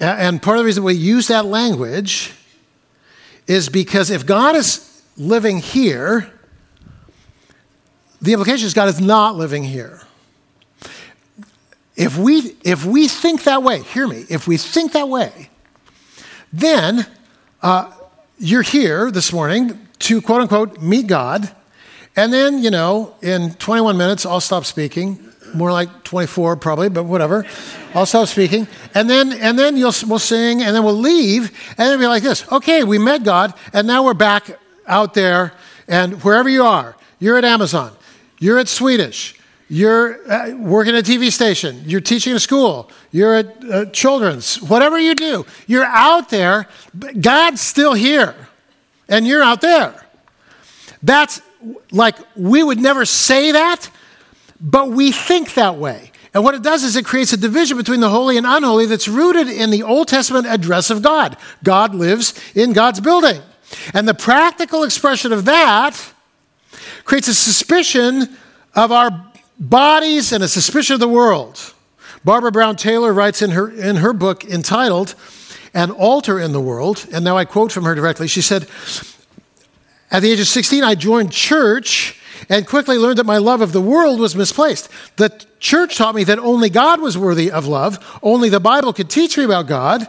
And 0.00 0.42
part 0.42 0.56
of 0.56 0.62
the 0.62 0.66
reason 0.66 0.84
we 0.84 0.94
use 0.94 1.28
that 1.28 1.44
language 1.44 2.32
is 3.46 3.68
because 3.68 4.10
if 4.10 4.26
God 4.26 4.56
is 4.56 5.02
living 5.16 5.58
here, 5.58 6.30
the 8.20 8.32
implication 8.32 8.66
is 8.66 8.74
God 8.74 8.88
is 8.88 9.00
not 9.00 9.36
living 9.36 9.62
here. 9.62 10.02
If 11.96 12.18
we, 12.18 12.56
if 12.64 12.84
we 12.84 13.08
think 13.08 13.44
that 13.44 13.62
way, 13.62 13.82
hear 13.82 14.08
me, 14.08 14.24
if 14.28 14.48
we 14.48 14.56
think 14.56 14.92
that 14.92 15.08
way, 15.08 15.50
then 16.52 17.06
uh, 17.62 17.92
you're 18.38 18.62
here 18.62 19.10
this 19.10 19.32
morning 19.32 19.78
to 20.00 20.20
quote 20.20 20.42
unquote 20.42 20.82
meet 20.82 21.06
God, 21.06 21.54
and 22.16 22.32
then, 22.32 22.62
you 22.62 22.70
know, 22.70 23.14
in 23.22 23.54
21 23.54 23.96
minutes, 23.96 24.24
I'll 24.24 24.40
stop 24.40 24.64
speaking. 24.64 25.18
More 25.52 25.72
like 25.72 26.02
24 26.04 26.56
probably, 26.56 26.88
but 26.88 27.04
whatever. 27.04 27.46
I'll 27.94 28.06
stop 28.06 28.28
speaking. 28.28 28.66
And 28.94 29.08
then, 29.08 29.32
and 29.32 29.58
then 29.58 29.76
you'll, 29.76 29.92
we'll 30.06 30.18
sing, 30.18 30.62
and 30.62 30.74
then 30.74 30.84
we'll 30.84 30.94
leave, 30.94 31.50
and 31.70 31.78
then 31.78 31.98
be 31.98 32.06
like 32.06 32.22
this 32.22 32.50
okay, 32.52 32.84
we 32.84 32.98
met 32.98 33.24
God, 33.24 33.54
and 33.72 33.86
now 33.86 34.04
we're 34.04 34.14
back 34.14 34.58
out 34.86 35.14
there, 35.14 35.52
and 35.88 36.22
wherever 36.22 36.48
you 36.48 36.64
are, 36.64 36.96
you're 37.18 37.36
at 37.38 37.44
Amazon, 37.44 37.92
you're 38.38 38.58
at 38.58 38.68
Swedish, 38.68 39.38
you're 39.68 40.30
uh, 40.30 40.54
working 40.56 40.94
at 40.94 41.08
a 41.08 41.10
TV 41.10 41.32
station, 41.32 41.82
you're 41.86 42.00
teaching 42.00 42.34
a 42.34 42.40
school, 42.40 42.90
you're 43.10 43.34
at 43.34 43.64
uh, 43.70 43.84
children's, 43.86 44.60
whatever 44.62 44.98
you 44.98 45.14
do, 45.14 45.46
you're 45.66 45.84
out 45.84 46.28
there, 46.28 46.68
God's 47.20 47.60
still 47.60 47.94
here, 47.94 48.34
and 49.08 49.26
you're 49.26 49.42
out 49.42 49.60
there. 49.60 50.04
That's 51.02 51.40
like, 51.90 52.16
we 52.36 52.62
would 52.62 52.78
never 52.78 53.04
say 53.04 53.52
that, 53.52 53.90
but 54.60 54.90
we 54.90 55.12
think 55.12 55.54
that 55.54 55.76
way. 55.76 56.12
And 56.34 56.42
what 56.42 56.54
it 56.54 56.62
does 56.62 56.82
is 56.82 56.96
it 56.96 57.04
creates 57.04 57.32
a 57.32 57.36
division 57.36 57.76
between 57.76 58.00
the 58.00 58.08
holy 58.08 58.36
and 58.36 58.46
unholy 58.46 58.86
that's 58.86 59.06
rooted 59.06 59.48
in 59.48 59.70
the 59.70 59.84
Old 59.84 60.08
Testament 60.08 60.46
address 60.46 60.90
of 60.90 61.00
God. 61.00 61.36
God 61.62 61.94
lives 61.94 62.34
in 62.54 62.72
God's 62.72 63.00
building. 63.00 63.40
And 63.94 64.08
the 64.08 64.14
practical 64.14 64.82
expression 64.82 65.32
of 65.32 65.44
that 65.44 66.12
creates 67.04 67.28
a 67.28 67.34
suspicion 67.34 68.36
of 68.74 68.90
our 68.90 69.32
bodies 69.68 70.32
and 70.32 70.42
a 70.42 70.48
suspicion 70.48 70.94
of 70.94 71.00
the 71.00 71.08
world. 71.08 71.74
Barbara 72.24 72.52
Brown 72.52 72.76
Taylor 72.76 73.12
writes 73.12 73.42
in 73.42 73.50
her, 73.50 73.70
in 73.70 73.96
her 73.96 74.12
book 74.12 74.44
entitled 74.44 75.14
An 75.74 75.90
Altar 75.90 76.38
in 76.40 76.52
the 76.52 76.60
World, 76.60 77.06
and 77.12 77.24
now 77.24 77.36
I 77.36 77.44
quote 77.44 77.72
from 77.72 77.84
her 77.84 77.94
directly. 77.94 78.28
She 78.28 78.40
said, 78.40 78.66
At 80.10 80.20
the 80.20 80.30
age 80.30 80.40
of 80.40 80.46
16, 80.46 80.82
I 80.84 80.94
joined 80.94 81.32
church 81.32 82.20
and 82.48 82.66
quickly 82.66 82.98
learned 82.98 83.18
that 83.18 83.26
my 83.26 83.38
love 83.38 83.60
of 83.60 83.72
the 83.72 83.80
world 83.80 84.20
was 84.20 84.34
misplaced. 84.36 84.88
The 85.16 85.44
church 85.60 85.96
taught 85.96 86.14
me 86.14 86.24
that 86.24 86.38
only 86.38 86.68
God 86.68 87.00
was 87.00 87.16
worthy 87.16 87.50
of 87.50 87.66
love, 87.66 88.18
only 88.22 88.48
the 88.48 88.60
Bible 88.60 88.92
could 88.92 89.10
teach 89.10 89.36
me 89.38 89.44
about 89.44 89.66
God. 89.66 90.06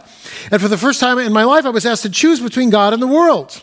And 0.50 0.60
for 0.60 0.68
the 0.68 0.78
first 0.78 1.00
time 1.00 1.18
in 1.18 1.32
my 1.32 1.44
life, 1.44 1.64
I 1.64 1.70
was 1.70 1.86
asked 1.86 2.02
to 2.02 2.10
choose 2.10 2.40
between 2.40 2.70
God 2.70 2.92
and 2.92 3.02
the 3.02 3.06
world. 3.06 3.62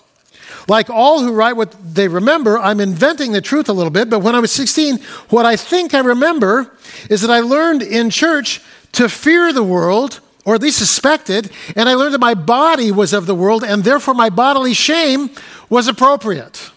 Like 0.67 0.89
all 0.89 1.21
who 1.21 1.33
write 1.33 1.53
what 1.53 1.75
they 1.93 2.07
remember, 2.07 2.57
I'm 2.57 2.79
inventing 2.79 3.31
the 3.31 3.41
truth 3.41 3.69
a 3.69 3.73
little 3.73 3.91
bit, 3.91 4.09
but 4.09 4.19
when 4.19 4.35
I 4.35 4.39
was 4.39 4.51
16, 4.51 4.97
what 5.29 5.45
I 5.45 5.55
think 5.55 5.93
I 5.93 5.99
remember 5.99 6.75
is 7.09 7.21
that 7.21 7.29
I 7.29 7.41
learned 7.41 7.81
in 7.81 8.09
church 8.09 8.61
to 8.93 9.09
fear 9.09 9.51
the 9.51 9.63
world, 9.63 10.21
or 10.45 10.55
at 10.55 10.61
least 10.61 10.77
suspected, 10.77 11.51
and 11.75 11.89
I 11.89 11.95
learned 11.95 12.13
that 12.13 12.21
my 12.21 12.33
body 12.33 12.91
was 12.91 13.13
of 13.13 13.25
the 13.25 13.35
world, 13.35 13.63
and 13.63 13.83
therefore 13.83 14.13
my 14.13 14.29
bodily 14.29 14.73
shame 14.73 15.31
was 15.69 15.87
appropriate. 15.87 16.71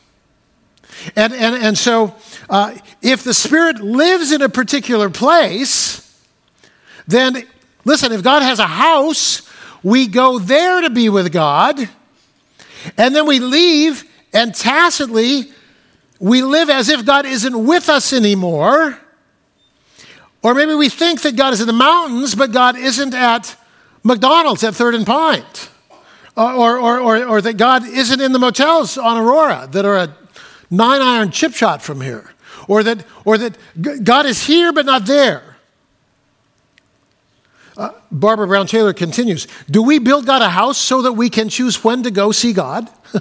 And, 1.15 1.33
and, 1.33 1.55
and 1.55 1.79
so, 1.79 2.15
uh, 2.49 2.75
if 3.03 3.23
the 3.23 3.35
Spirit 3.35 3.81
lives 3.81 4.33
in 4.33 4.43
a 4.43 4.49
particular 4.49 5.11
place, 5.11 6.03
then 7.07 7.47
listen, 7.85 8.13
if 8.13 8.23
God 8.23 8.43
has 8.43 8.59
a 8.59 8.67
house, 8.67 9.43
we 9.83 10.09
go 10.09 10.39
there 10.39 10.81
to 10.81 10.91
be 10.91 11.09
with 11.09 11.33
God, 11.33 11.89
and 12.97 13.15
then 13.15 13.27
we 13.27 13.39
leave 13.39 14.05
and 14.33 14.55
tacitly 14.55 15.53
we 16.19 16.43
live 16.43 16.71
as 16.71 16.89
if 16.89 17.05
God 17.05 17.27
isn't 17.27 17.67
with 17.67 17.89
us 17.89 18.13
anymore. 18.13 18.99
Or 20.43 20.55
maybe 20.55 20.75
we 20.75 20.89
think 20.89 21.23
that 21.23 21.37
God 21.37 21.53
is 21.53 21.61
in 21.61 21.67
the 21.67 21.73
mountains, 21.73 22.35
but 22.35 22.53
God 22.53 22.77
isn't 22.77 23.15
at 23.15 23.57
McDonald's 24.03 24.63
at 24.65 24.75
Third 24.75 24.95
and 24.95 25.07
Pine. 25.07 25.45
Or, 26.37 26.79
or, 26.79 27.01
or, 27.01 27.25
or, 27.25 27.41
that 27.41 27.57
God 27.57 27.87
isn't 27.87 28.21
in 28.21 28.33
the 28.33 28.39
motels 28.39 28.99
on 28.99 29.17
Aurora 29.17 29.69
that 29.73 29.87
are 29.87 29.97
a 29.97 30.17
nine 30.71 31.01
iron 31.01 31.31
chip 31.31 31.55
shot 31.55 31.81
from 31.81 32.03
here. 32.03 32.31
Or 32.69 32.83
that, 32.83 33.05
or 33.25 33.39
that 33.39 33.57
God 34.05 34.27
is 34.27 34.45
here 34.45 34.71
but 34.73 34.85
not 34.85 35.07
there. 35.07 35.56
Uh, 37.77 37.91
Barbara 38.11 38.47
Brown 38.47 38.67
Taylor 38.67 38.95
continues 38.95 39.47
Do 39.71 39.83
we 39.83 39.99
build 39.99 40.27
God 40.27 40.43
a 40.43 40.49
house 40.49 40.79
so 40.79 41.03
that 41.03 41.13
we 41.13 41.29
can 41.29 41.49
choose 41.49 41.85
when 41.85 42.03
to 42.05 42.11
go 42.11 42.33
see 42.33 42.53
God? 42.53 42.89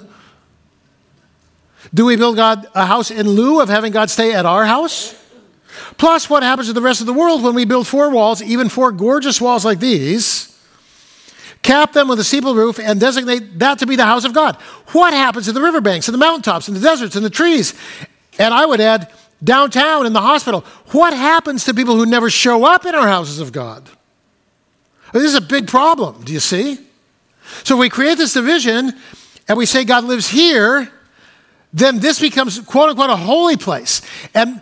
Do 1.94 2.06
we 2.06 2.16
build 2.16 2.36
God 2.36 2.66
a 2.74 2.86
house 2.86 3.10
in 3.10 3.28
lieu 3.28 3.60
of 3.60 3.68
having 3.68 3.92
God 3.92 4.10
stay 4.10 4.32
at 4.32 4.46
our 4.46 4.64
house? 4.64 5.14
Plus, 5.98 6.28
what 6.28 6.42
happens 6.42 6.68
to 6.68 6.72
the 6.72 6.80
rest 6.80 7.00
of 7.00 7.06
the 7.06 7.12
world 7.12 7.42
when 7.42 7.54
we 7.54 7.64
build 7.64 7.86
four 7.86 8.10
walls, 8.10 8.42
even 8.42 8.68
four 8.68 8.92
gorgeous 8.92 9.40
walls 9.40 9.64
like 9.64 9.78
these, 9.78 10.58
cap 11.62 11.92
them 11.92 12.08
with 12.08 12.18
a 12.18 12.24
steeple 12.24 12.54
roof, 12.54 12.78
and 12.78 12.98
designate 12.98 13.58
that 13.58 13.78
to 13.78 13.86
be 13.86 13.94
the 13.94 14.04
house 14.04 14.24
of 14.24 14.32
God? 14.32 14.56
What 14.92 15.12
happens 15.12 15.46
to 15.46 15.52
the 15.52 15.60
riverbanks 15.60 16.08
and 16.08 16.14
the 16.14 16.18
mountaintops 16.18 16.66
and 16.68 16.76
the 16.76 16.80
deserts 16.80 17.14
and 17.14 17.24
the 17.24 17.30
trees? 17.30 17.74
And 18.38 18.52
I 18.52 18.66
would 18.66 18.80
add, 18.80 19.12
downtown 19.42 20.06
in 20.06 20.12
the 20.12 20.20
hospital. 20.20 20.62
What 20.92 21.12
happens 21.12 21.64
to 21.64 21.74
people 21.74 21.96
who 21.96 22.06
never 22.06 22.30
show 22.30 22.64
up 22.64 22.86
in 22.86 22.94
our 22.94 23.06
houses 23.06 23.38
of 23.38 23.52
God? 23.52 23.88
This 25.20 25.32
is 25.32 25.34
a 25.34 25.40
big 25.40 25.66
problem, 25.66 26.22
do 26.24 26.32
you 26.32 26.40
see? 26.40 26.78
So 27.64 27.74
if 27.74 27.80
we 27.80 27.88
create 27.88 28.18
this 28.18 28.34
division 28.34 28.92
and 29.48 29.56
we 29.56 29.66
say 29.66 29.84
God 29.84 30.04
lives 30.04 30.28
here, 30.28 30.90
then 31.72 32.00
this 32.00 32.20
becomes 32.20 32.60
quote 32.60 32.90
unquote 32.90 33.10
a 33.10 33.16
holy 33.16 33.56
place. 33.56 34.02
And, 34.34 34.60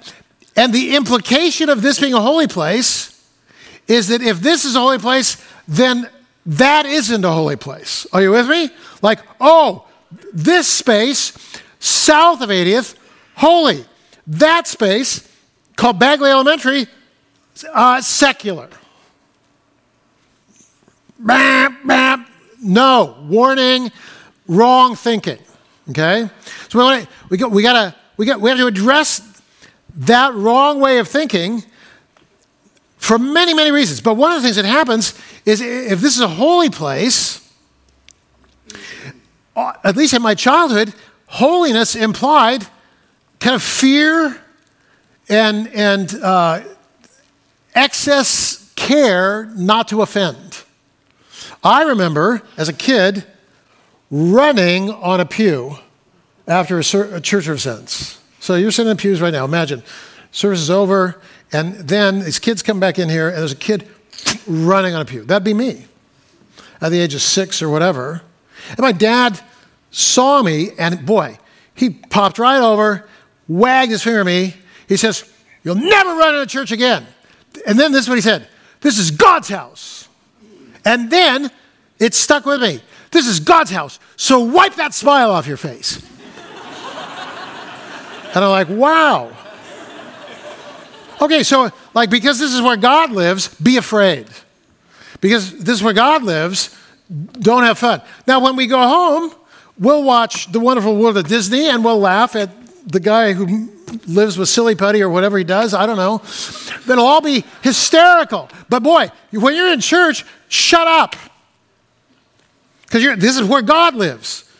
and 0.57 0.73
the 0.73 0.97
implication 0.97 1.69
of 1.69 1.83
this 1.83 1.99
being 1.99 2.15
a 2.15 2.21
holy 2.21 2.47
place 2.47 3.11
is 3.89 4.09
that 4.09 4.23
if 4.23 4.41
this 4.41 4.65
is 4.65 4.77
a 4.77 4.81
holy 4.81 4.99
place, 4.99 5.43
then 5.67 6.09
that 6.47 6.87
isn't 6.87 7.25
a 7.25 7.31
holy 7.31 7.57
place. 7.57 8.07
Are 8.13 8.23
you 8.23 8.31
with 8.31 8.49
me? 8.49 8.71
Like, 9.03 9.21
oh, 9.41 9.87
this 10.33 10.69
space 10.69 11.33
south 11.79 12.41
of 12.41 12.51
80th, 12.51 12.97
holy. 13.35 13.85
That 14.27 14.67
space, 14.67 15.29
called 15.77 15.99
Bagley 15.99 16.31
Elementary, 16.31 16.87
uh, 17.73 18.01
secular. 18.01 18.69
No, 22.65 23.17
warning, 23.29 23.93
wrong 24.49 24.97
thinking. 24.97 25.39
Okay? 25.91 26.29
So 26.69 26.79
we, 26.79 26.85
wanna, 26.85 27.09
we, 27.29 27.37
got, 27.37 27.51
we, 27.51 27.63
gotta, 27.63 27.95
we, 28.17 28.27
got, 28.27 28.41
we 28.41 28.49
have 28.49 28.59
to 28.59 28.67
address 28.67 29.43
that 29.97 30.35
wrong 30.35 30.81
way 30.81 30.99
of 30.99 31.07
thinking 31.07 31.63
for 32.97 33.19
many, 33.19 33.53
many 33.53 33.71
reasons. 33.71 34.01
But 34.01 34.15
one 34.15 34.33
of 34.33 34.39
the 34.39 34.43
things 34.43 34.57
that 34.57 34.65
happens 34.65 35.13
is 35.45 35.61
if 35.61 36.01
this 36.01 36.15
is 36.15 36.23
a 36.23 36.29
holy 36.29 36.71
place, 36.71 37.47
uh, 39.55 39.75
at 39.85 39.95
least 39.95 40.15
in 40.15 40.23
my 40.23 40.35
childhood, 40.35 40.95
holiness 41.27 41.95
implied 41.95 42.67
kind 43.41 43.55
of 43.55 43.63
fear 43.63 44.41
and, 45.29 45.69
and 45.69 46.15
uh, 46.23 46.63
excess 47.75 48.73
care 48.75 49.53
not 49.55 49.89
to 49.89 50.01
offend. 50.01 50.65
I 51.65 51.85
remember 51.85 52.43
as 52.59 52.69
a 52.69 52.75
kid 52.75 53.25
running 54.11 54.91
on 54.91 55.19
a 55.19 55.25
pew 55.25 55.79
after 56.47 56.77
a, 56.77 57.17
a 57.17 57.21
church 57.21 57.45
service. 57.45 58.21
So 58.39 58.55
you're 58.57 58.71
sitting 58.71 58.91
in 58.91 58.99
pews 58.99 59.23
right 59.23 59.33
now. 59.33 59.47
Imagine 59.47 59.83
service 60.31 60.61
is 60.61 60.71
over, 60.71 61.21
and 61.53 61.75
then 61.75 62.21
these 62.21 62.39
kids 62.39 62.63
come 62.63 62.79
back 62.79 62.99
in 62.99 63.09
here, 63.09 63.29
and 63.29 63.39
there's 63.39 63.53
a 63.53 63.57
kid 63.57 63.89
running 64.47 64.95
on 64.95 65.01
a 65.01 65.05
pew. 65.07 65.25
That'd 65.25 65.43
be 65.43 65.55
me 65.55 65.87
at 66.83 66.91
the 66.91 67.01
age 67.01 67.15
of 67.15 67.23
six 67.23 67.63
or 67.63 67.71
whatever. 67.71 68.21
And 68.69 68.81
my 68.81 68.93
dad 68.93 69.41
saw 69.91 70.43
me, 70.43 70.71
and 70.79 71.07
boy, 71.07 71.39
he 71.75 71.91
popped 71.91 72.39
right 72.39 72.61
over, 72.61 73.09
wagged 73.49 73.91
his 73.91 74.03
finger 74.03 74.21
at 74.21 74.27
me. 74.27 74.55
He 74.87 74.99
says, 74.99 75.31
You'll 75.63 75.77
never 75.77 76.11
run 76.11 76.35
in 76.35 76.43
a 76.43 76.47
church 76.47 76.73
again. 76.73 77.07
And 77.67 77.81
then 77.81 77.91
this 77.93 78.03
is 78.03 78.09
what 78.09 78.17
he 78.17 78.23
said 78.23 78.49
This 78.83 78.99
is 78.99 79.11
God's 79.11 79.49
house. 79.49 80.09
And 80.85 81.11
then 81.11 81.51
it 81.99 82.15
stuck 82.15 82.45
with 82.47 82.61
me. 82.61 82.81
This 83.11 83.27
is 83.27 83.41
God's 83.41 83.71
house. 83.71 83.99
So 84.17 84.41
wipe 84.41 84.75
that 84.75 84.93
smile 84.95 85.31
off 85.31 85.47
your 85.47 85.57
face. 85.57 86.03
and 88.35 88.45
I'm 88.45 88.51
like, 88.51 88.69
wow. 88.69 89.35
Okay, 91.21 91.43
so 91.43 91.71
like 91.95 92.11
because 92.11 92.39
this 92.39 92.53
is 92.53 92.61
where 92.61 92.77
God 92.77 93.13
lives, 93.13 93.55
be 93.61 93.77
afraid. 93.77 94.27
Because 95.21 95.57
this 95.59 95.77
is 95.77 95.83
where 95.83 95.95
God 95.95 96.23
lives, 96.23 96.77
don't 97.41 97.63
have 97.63 97.79
fun. 97.79 98.03
Now, 98.27 98.41
when 98.41 98.57
we 98.57 98.67
go 98.67 98.79
home, 98.79 99.35
we'll 99.79 100.03
watch 100.03 100.51
The 100.51 100.61
Wonderful 100.61 100.97
World 100.97 101.17
of 101.17 101.29
Disney 101.29 101.69
and 101.69 101.85
we'll 101.85 102.01
laugh 102.01 102.37
at 102.37 102.51
the 102.87 103.01
guy 103.01 103.33
who 103.33 103.71
lives 104.07 104.37
with 104.37 104.49
silly 104.49 104.75
putty 104.75 105.03
or 105.03 105.09
whatever 105.09 105.39
he 105.39 105.45
does. 105.45 105.73
I 105.73 105.87
don't 105.87 105.97
know. 105.97 106.21
It'll 106.91 107.07
all 107.07 107.21
be 107.21 107.45
hysterical. 107.63 108.51
But 108.69 108.83
boy, 108.83 109.11
when 109.31 109.55
you're 109.55 109.73
in 109.73 109.81
church, 109.81 110.25
shut 110.55 110.87
up. 110.87 111.17
Because 112.83 113.19
this 113.19 113.37
is 113.37 113.43
where 113.43 113.63
God 113.63 113.95
lives. 113.95 114.51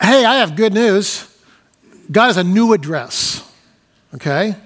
Hey, 0.00 0.24
I 0.24 0.36
have 0.36 0.56
good 0.56 0.72
news. 0.72 1.30
God 2.10 2.26
has 2.26 2.36
a 2.36 2.44
new 2.44 2.72
address. 2.72 3.50
Okay? 4.14 4.56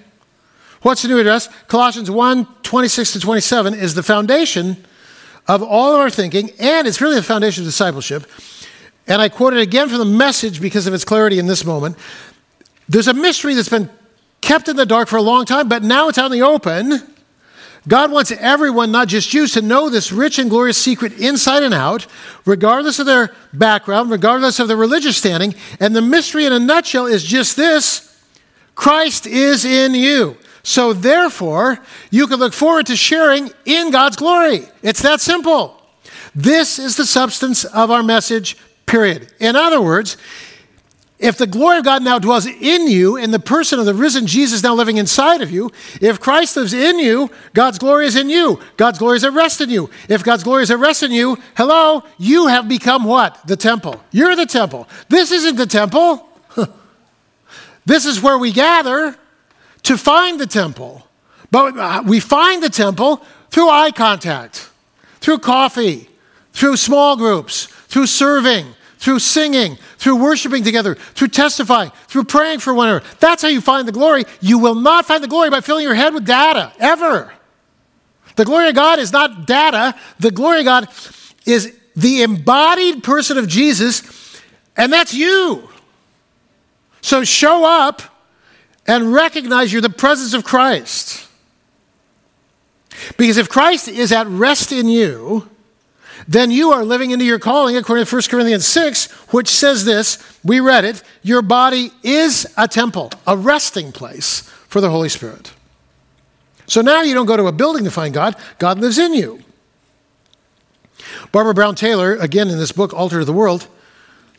What's 0.81 1.01
the 1.01 1.09
new 1.09 1.19
address? 1.19 1.49
Colossians 1.67 2.09
1 2.09 2.47
26 2.63 3.13
to 3.13 3.19
27 3.19 3.73
is 3.73 3.95
the 3.95 4.03
foundation 4.03 4.77
of 5.47 5.63
all 5.63 5.95
of 5.95 5.99
our 5.99 6.09
thinking, 6.09 6.51
and 6.59 6.87
it's 6.87 7.01
really 7.01 7.15
the 7.15 7.23
foundation 7.23 7.63
of 7.63 7.67
discipleship. 7.67 8.27
And 9.07 9.21
I 9.21 9.27
quote 9.27 9.53
it 9.53 9.59
again 9.59 9.89
from 9.89 9.97
the 9.97 10.05
message 10.05 10.61
because 10.61 10.85
of 10.85 10.93
its 10.93 11.03
clarity 11.03 11.39
in 11.39 11.47
this 11.47 11.65
moment. 11.65 11.97
There's 12.87 13.07
a 13.07 13.13
mystery 13.13 13.55
that's 13.55 13.69
been 13.69 13.89
kept 14.41 14.69
in 14.69 14.75
the 14.75 14.85
dark 14.85 15.07
for 15.09 15.17
a 15.17 15.21
long 15.21 15.45
time, 15.45 15.67
but 15.67 15.83
now 15.83 16.07
it's 16.07 16.17
out 16.17 16.27
in 16.27 16.39
the 16.39 16.45
open. 16.45 17.08
God 17.89 18.11
wants 18.11 18.31
everyone, 18.31 18.91
not 18.91 19.07
just 19.07 19.29
Jews, 19.29 19.53
to 19.53 19.61
know 19.63 19.89
this 19.89 20.11
rich 20.11 20.37
and 20.37 20.49
glorious 20.49 20.77
secret 20.77 21.13
inside 21.13 21.63
and 21.63 21.73
out, 21.73 22.05
regardless 22.45 22.99
of 22.99 23.07
their 23.07 23.33
background, 23.51 24.11
regardless 24.11 24.59
of 24.59 24.67
their 24.67 24.77
religious 24.77 25.17
standing. 25.17 25.55
And 25.79 25.95
the 25.95 26.01
mystery 26.01 26.45
in 26.45 26.53
a 26.53 26.59
nutshell 26.59 27.07
is 27.07 27.23
just 27.23 27.57
this 27.57 28.05
Christ 28.75 29.25
is 29.25 29.65
in 29.65 29.95
you. 29.95 30.37
So 30.61 30.93
therefore, 30.93 31.79
you 32.11 32.27
can 32.27 32.37
look 32.39 32.53
forward 32.53 32.85
to 32.87 32.95
sharing 32.95 33.49
in 33.65 33.89
God's 33.89 34.17
glory. 34.17 34.67
It's 34.83 35.01
that 35.01 35.19
simple. 35.19 35.81
This 36.35 36.77
is 36.77 36.95
the 36.95 37.05
substance 37.05 37.65
of 37.65 37.89
our 37.89 38.03
message, 38.03 38.55
period. 38.85 39.33
In 39.39 39.55
other 39.55 39.81
words, 39.81 40.15
if 41.19 41.37
the 41.37 41.47
glory 41.47 41.79
of 41.79 41.83
God 41.83 42.01
now 42.01 42.17
dwells 42.17 42.45
in 42.45 42.87
you, 42.87 43.17
in 43.17 43.31
the 43.31 43.39
person 43.39 43.77
of 43.77 43.85
the 43.85 43.93
risen 43.93 44.25
Jesus 44.25 44.63
now 44.63 44.73
living 44.73 44.95
inside 44.95 45.41
of 45.41 45.51
you, 45.51 45.69
if 45.99 46.17
Christ 46.17 46.55
lives 46.55 46.73
in 46.73 46.97
you, 46.97 47.29
God's 47.53 47.77
glory 47.77 48.05
is 48.05 48.15
in 48.15 48.29
you. 48.29 48.61
God's 48.77 48.99
glory 48.99 49.17
is 49.17 49.25
at 49.25 49.33
rest 49.33 49.59
in 49.59 49.69
you. 49.69 49.89
If 50.07 50.23
God's 50.23 50.45
glory 50.45 50.63
is 50.63 50.71
at 50.71 50.79
rest 50.79 51.03
in 51.03 51.11
you, 51.11 51.37
hello, 51.57 52.03
you 52.17 52.47
have 52.47 52.69
become 52.69 53.03
what? 53.03 53.37
The 53.45 53.57
temple. 53.57 54.01
You're 54.11 54.37
the 54.37 54.45
temple. 54.45 54.87
This 55.09 55.33
isn't 55.33 55.57
the 55.57 55.65
temple. 55.65 56.25
this 57.85 58.05
is 58.05 58.21
where 58.21 58.37
we 58.37 58.53
gather 58.53 59.17
to 59.83 59.97
find 59.97 60.39
the 60.39 60.47
temple. 60.47 61.05
But 61.51 61.77
uh, 61.77 62.03
we 62.05 62.21
find 62.21 62.63
the 62.63 62.69
temple 62.69 63.17
through 63.49 63.67
eye 63.67 63.91
contact, 63.91 64.69
through 65.19 65.39
coffee, 65.39 66.07
through 66.53 66.77
small 66.77 67.17
groups, 67.17 67.65
through 67.65 68.05
serving, 68.05 68.67
through 68.99 69.19
singing, 69.19 69.77
through 69.97 70.17
worshiping 70.17 70.63
together, 70.63 70.95
through 70.95 71.29
testifying, 71.29 71.89
through 72.07 72.25
praying 72.25 72.59
for 72.59 72.73
one 72.73 72.89
another. 72.89 73.05
That's 73.19 73.41
how 73.41 73.47
you 73.47 73.61
find 73.61 73.87
the 73.87 73.93
glory. 73.93 74.25
You 74.41 74.59
will 74.59 74.75
not 74.75 75.05
find 75.05 75.23
the 75.23 75.27
glory 75.27 75.49
by 75.49 75.61
filling 75.61 75.85
your 75.85 75.95
head 75.95 76.13
with 76.13 76.25
data, 76.25 76.73
ever. 76.79 77.33
The 78.35 78.45
glory 78.45 78.69
of 78.69 78.75
God 78.75 78.99
is 78.99 79.11
not 79.11 79.47
data, 79.47 79.95
the 80.19 80.31
glory 80.31 80.59
of 80.59 80.65
God 80.65 80.89
is 81.45 81.75
the 81.95 82.23
embodied 82.23 83.03
person 83.03 83.37
of 83.37 83.47
Jesus, 83.47 84.41
and 84.75 84.91
that's 84.91 85.13
you. 85.13 85.69
So 87.01 87.23
show 87.23 87.65
up 87.65 88.01
and 88.85 89.13
recognize 89.13 89.71
you're 89.71 89.81
the 89.81 89.89
presence 89.89 90.33
of 90.33 90.43
Christ. 90.43 91.25
Because 93.17 93.37
if 93.37 93.47
Christ 93.47 93.87
is 93.87 94.11
at 94.11 94.27
rest 94.27 94.73
in 94.73 94.89
you, 94.89 95.49
then 96.29 96.51
you 96.51 96.71
are 96.71 96.85
living 96.85 97.09
into 97.09 97.25
your 97.25 97.39
calling 97.39 97.75
according 97.75 98.05
to 98.05 98.15
1 98.15 98.21
Corinthians 98.29 98.67
6, 98.67 99.09
which 99.33 99.47
says 99.47 99.83
this. 99.83 100.23
We 100.43 100.59
read 100.59 100.85
it. 100.85 101.01
Your 101.23 101.41
body 101.41 101.91
is 102.03 102.45
a 102.55 102.67
temple, 102.67 103.09
a 103.25 103.35
resting 103.35 103.91
place 103.91 104.41
for 104.67 104.79
the 104.79 104.91
Holy 104.91 105.09
Spirit. 105.09 105.51
So 106.67 106.81
now 106.81 107.01
you 107.01 107.15
don't 107.15 107.25
go 107.25 107.35
to 107.35 107.47
a 107.47 107.51
building 107.51 107.83
to 107.85 107.89
find 107.89 108.13
God, 108.13 108.35
God 108.59 108.77
lives 108.77 108.99
in 108.99 109.15
you. 109.15 109.43
Barbara 111.31 111.55
Brown 111.55 111.73
Taylor, 111.73 112.15
again 112.17 112.49
in 112.49 112.59
this 112.59 112.71
book, 112.71 112.93
Altar 112.93 113.21
of 113.21 113.25
the 113.25 113.33
World, 113.33 113.67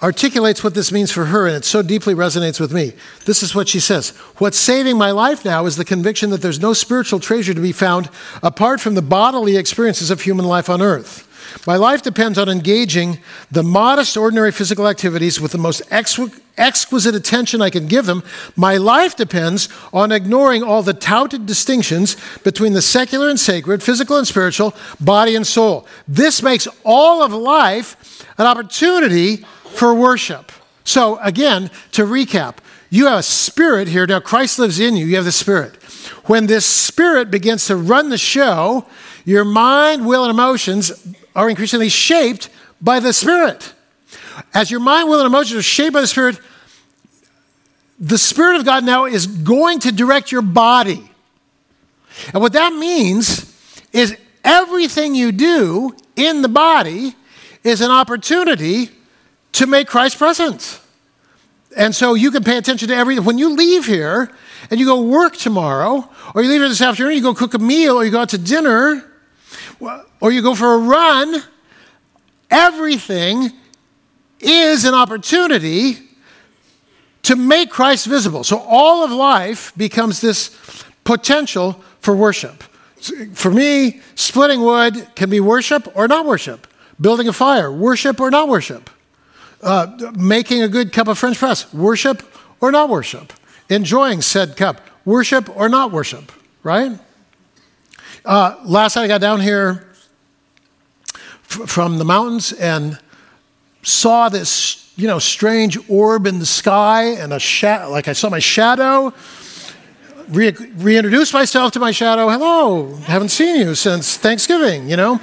articulates 0.01 0.63
what 0.63 0.75
this 0.75 0.93
means 0.93 1.11
for 1.11 1.27
her, 1.27 1.49
and 1.49 1.57
it 1.57 1.65
so 1.65 1.83
deeply 1.83 2.15
resonates 2.15 2.61
with 2.61 2.73
me. 2.73 2.93
This 3.25 3.43
is 3.43 3.53
what 3.53 3.69
she 3.69 3.81
says 3.81 4.11
What's 4.39 4.59
saving 4.59 4.97
my 4.97 5.11
life 5.11 5.45
now 5.45 5.67
is 5.67 5.75
the 5.75 5.85
conviction 5.85 6.31
that 6.31 6.41
there's 6.41 6.61
no 6.61 6.73
spiritual 6.73 7.19
treasure 7.19 7.53
to 7.53 7.61
be 7.61 7.73
found 7.73 8.11
apart 8.45 8.81
from 8.81 8.95
the 8.95 9.03
bodily 9.03 9.57
experiences 9.57 10.13
of 10.13 10.21
human 10.21 10.45
life 10.45 10.71
on 10.71 10.81
earth. 10.81 11.27
My 11.67 11.77
life 11.77 12.03
depends 12.03 12.39
on 12.39 12.49
engaging 12.49 13.19
the 13.51 13.63
modest, 13.63 14.17
ordinary 14.17 14.53
physical 14.53 14.89
activities 14.89 15.41
with 15.41 15.53
the 15.53 15.59
most 15.59 15.83
exquisite 15.91 17.15
attention 17.15 17.63
I 17.63 17.71
can 17.71 17.87
give 17.87 18.07
them. 18.07 18.23
My 18.57 18.77
life 18.77 19.17
depends 19.17 19.69
on 19.93 20.13
ignoring 20.13 20.63
all 20.63 20.83
the 20.83 20.95
touted 20.95 21.47
distinctions 21.47 22.17
between 22.45 22.73
the 22.73 22.83
secular 22.83 23.29
and 23.29 23.39
sacred, 23.39 23.83
physical 23.83 24.17
and 24.17 24.27
spiritual, 24.27 24.75
body 25.01 25.37
and 25.37 25.47
soul. 25.47 25.87
This 26.09 26.43
makes 26.43 26.67
all 26.85 27.23
of 27.23 27.33
life 27.33 28.25
an 28.39 28.47
opportunity 28.47 29.45
for 29.75 29.95
worship. 29.95 30.53
So, 30.85 31.19
again, 31.19 31.71
to 31.93 32.03
recap, 32.03 32.57
you 32.89 33.07
have 33.07 33.21
a 33.21 33.23
spirit 33.23 33.87
here. 33.87 34.07
Now, 34.07 34.19
Christ 34.19 34.59
lives 34.59 34.81
in 34.81 34.97
you. 34.97 35.07
You 35.07 35.17
have 35.17 35.25
the 35.25 35.33
spirit. 35.33 35.77
When 36.25 36.47
this 36.47 36.67
spirit 36.67 37.31
begins 37.31 37.67
to 37.67 37.77
run 37.77 38.09
the 38.09 38.19
show, 38.19 38.87
your 39.25 39.45
mind, 39.45 40.07
will, 40.07 40.25
and 40.25 40.31
emotions 40.31 40.91
are 41.35 41.49
increasingly 41.49 41.89
shaped 41.89 42.51
by 42.81 43.01
the 43.01 43.13
spirit. 43.13 43.75
As 44.55 44.71
your 44.71 44.81
mind, 44.81 45.09
will, 45.09 45.21
and 45.21 45.27
emotions 45.27 45.59
are 45.59 45.63
shaped 45.63 45.93
by 45.93 46.01
the 46.01 46.07
spirit, 46.07 46.41
the 47.99 48.19
Spirit 48.19 48.57
of 48.57 48.65
God 48.65 48.83
now 48.83 49.05
is 49.05 49.27
going 49.27 49.81
to 49.81 49.93
direct 49.93 50.33
your 50.33 50.43
body. 50.43 51.11
And 52.33 52.41
what 52.43 52.55
that 52.55 52.73
means 52.73 53.55
is 53.93 54.17
everything 54.43 55.15
you 55.15 55.33
do 55.33 55.95
in 56.17 56.41
the 56.41 56.49
body 56.49 57.15
is 57.63 57.83
an 57.83 57.91
opportunity 57.91 58.89
to 59.53 59.67
make 59.67 59.87
Christ 59.87 60.17
present. 60.17 60.81
And 61.77 61.95
so 61.95 62.15
you 62.15 62.31
can 62.31 62.43
pay 62.43 62.57
attention 62.57 62.89
to 62.89 62.95
everything. 62.95 63.25
When 63.25 63.39
you 63.39 63.55
leave 63.55 63.87
here 63.87 64.31
and 64.71 64.81
you 64.81 64.87
go 64.87 65.03
work 65.03 65.37
tomorrow, 65.37 66.09
or 66.35 66.43
you 66.43 66.49
leave 66.49 66.61
here 66.61 66.69
this 66.69 66.81
afternoon, 66.81 67.15
you 67.15 67.23
go 67.23 67.35
cook 67.35 67.55
a 67.55 67.59
meal, 67.59 67.97
or 67.97 68.05
you 68.05 68.11
go 68.11 68.21
out 68.21 68.31
to 68.31 68.39
dinner, 68.39 69.10
or 70.21 70.33
you 70.33 70.43
go 70.43 70.55
for 70.55 70.75
a 70.75 70.79
run, 70.79 71.43
everything 72.51 73.51
is 74.41 74.85
an 74.85 74.95
opportunity 74.95 75.99
to 77.23 77.37
make 77.37 77.71
Christ 77.71 78.07
visible. 78.07 78.45
So 78.45 78.59
all 78.59 79.05
of 79.05 79.11
life 79.11 79.73
becomes 79.77 80.21
this 80.21 80.57
potential 81.05 81.83
for 82.01 82.15
worship. 82.15 82.63
For 83.35 83.51
me, 83.51 84.01
splitting 84.15 84.61
wood 84.61 85.09
can 85.15 85.31
be 85.31 85.41
worship 85.41 85.95
or 85.97 86.09
not 86.09 86.27
worship. 86.27 86.67
Building 87.01 87.29
a 87.29 87.33
fire, 87.33 87.73
worship 87.73 88.21
or 88.21 88.31
not 88.31 88.49
worship. 88.49 88.91
Uh, 89.63 90.13
making 90.17 90.63
a 90.63 90.69
good 90.69 90.93
cup 90.93 91.09
of 91.09 91.19
French 91.19 91.39
press, 91.39 91.73
worship 91.73 92.23
or 92.61 92.71
not 92.71 92.89
worship. 92.89 93.33
Enjoying 93.69 94.21
said 94.23 94.57
cup, 94.57 94.81
worship 95.05 95.55
or 95.57 95.69
not 95.69 95.93
worship, 95.93 96.33
right? 96.63 96.99
Uh, 98.25 98.55
last 98.65 98.97
night 98.97 99.05
I 99.05 99.09
got 99.09 99.23
down 99.23 99.41
here 99.41 99.89
from 101.43 101.99
the 101.99 102.05
mountains 102.05 102.53
and 102.53 102.99
saw 103.83 104.29
this, 104.29 104.93
you 104.97 105.07
know, 105.07 105.19
strange 105.19 105.79
orb 105.89 106.27
in 106.27 106.39
the 106.39 106.47
sky 106.47 107.05
and 107.05 107.33
a 107.33 107.39
shadow, 107.39 107.91
like 107.91 108.09
I 108.09 108.13
saw 108.13 108.29
my 108.29 108.39
shadow. 108.39 109.15
Re- 110.29 110.53
reintroduced 110.77 111.33
myself 111.33 111.73
to 111.73 111.81
my 111.81 111.93
shadow. 111.93 112.29
Hello, 112.29 112.95
haven't 113.07 113.31
seen 113.31 113.57
you 113.57 113.75
since 113.75 114.19
Thanksgiving, 114.19 114.91
you 114.91 114.97
know? 114.97 115.19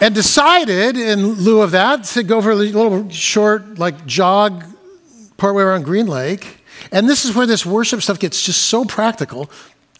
and 0.00 0.14
decided, 0.14 0.96
in 0.96 1.26
lieu 1.26 1.62
of 1.62 1.70
that, 1.70 2.04
to 2.04 2.24
go 2.24 2.42
for 2.42 2.50
a 2.50 2.56
little 2.56 3.08
short, 3.08 3.78
like 3.78 4.04
jog 4.04 4.64
partway 5.36 5.62
around 5.62 5.84
Green 5.84 6.06
Lake. 6.06 6.64
And 6.90 7.08
this 7.08 7.24
is 7.24 7.34
where 7.34 7.46
this 7.46 7.64
worship 7.64 8.02
stuff 8.02 8.18
gets 8.18 8.42
just 8.44 8.64
so 8.64 8.84
practical. 8.84 9.48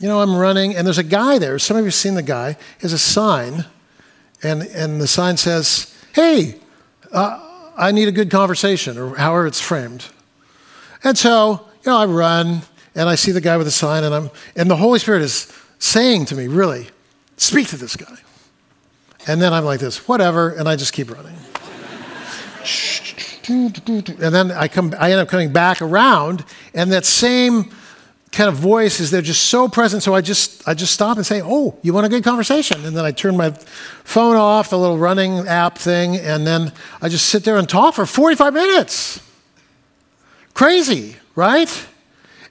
You 0.01 0.07
know, 0.07 0.21
I'm 0.21 0.37
running, 0.37 0.77
and 0.77 0.87
there's 0.87 0.99
a 0.99 1.03
guy 1.03 1.39
there. 1.39 1.59
Some 1.59 1.77
of 1.77 1.83
you 1.83 1.87
have 1.87 1.95
seen 1.95 2.15
the 2.15 2.23
guy. 2.23 2.53
He 2.53 2.83
has 2.83 2.93
a 2.93 2.99
sign, 2.99 3.65
and, 4.43 4.63
and 4.63 5.01
the 5.01 5.09
sign 5.09 5.37
says, 5.37 5.93
Hey, 6.15 6.55
uh, 7.13 7.71
I 7.77 7.91
need 7.91 8.07
a 8.07 8.13
good 8.13 8.31
conversation, 8.31 8.97
or 8.97 9.17
however 9.17 9.47
it's 9.47 9.61
framed. 9.61 10.07
And 11.03 11.19
so, 11.19 11.67
you 11.85 11.91
know, 11.91 11.99
I 11.99 12.07
run, 12.07 12.63
and 12.95 13.09
I 13.09 13.17
see 13.17 13.33
the 13.33 13.41
guy 13.41 13.57
with 13.57 13.67
the 13.67 13.73
sign, 13.73 14.05
and, 14.05 14.15
I'm, 14.15 14.31
and 14.55 14.71
the 14.71 14.77
Holy 14.77 15.01
Spirit 15.01 15.23
is 15.23 15.53
saying 15.81 16.27
to 16.27 16.37
me, 16.37 16.47
Really, 16.47 16.89
speak 17.37 17.67
to 17.69 17.77
this 17.77 17.97
guy. 17.97 18.19
And 19.27 19.43
then 19.43 19.53
I'm 19.53 19.65
like 19.65 19.81
this, 19.81 20.07
whatever, 20.07 20.51
and 20.51 20.69
I 20.69 20.77
just 20.77 20.93
keep 20.93 21.11
running. 21.11 21.35
and 23.49 24.35
then 24.35 24.53
I, 24.53 24.69
come, 24.69 24.95
I 24.99 25.11
end 25.11 25.21
up 25.21 25.29
coming 25.29 25.53
back 25.53 25.83
around, 25.83 26.45
and 26.73 26.93
that 26.93 27.05
same 27.05 27.73
kind 28.33 28.49
of 28.49 28.57
voice 28.57 29.01
is 29.01 29.11
there 29.11 29.23
just 29.23 29.45
so 29.45 29.69
present. 29.69 30.03
So 30.03 30.15
I 30.15 30.21
just 30.21 30.67
I 30.69 30.75
just 30.75 30.93
stop 30.93 31.17
and 31.17 31.27
say, 31.27 31.41
"Oh, 31.43 31.79
you 31.83 31.93
want 31.93 32.07
a 32.07 32.09
good 32.09 32.25
conversation?" 32.25 32.85
And 32.85 32.97
then 32.97 33.05
I 33.05 33.11
turn 33.11 33.37
my 33.37 33.51
phone 34.05 34.37
off, 34.37 34.71
the 34.71 34.79
little 34.79 34.99
running 34.99 35.47
app 35.47 35.79
thing, 35.79 36.17
and 36.17 36.47
then 36.47 36.73
I 37.01 37.09
just 37.09 37.27
sit 37.27 37.45
there 37.45 37.57
and 37.57 37.69
talk 37.69 37.95
for 37.95 38.07
45 38.07 38.55
minutes. 38.55 39.21
Crazy, 40.55 41.17
right? 41.35 41.87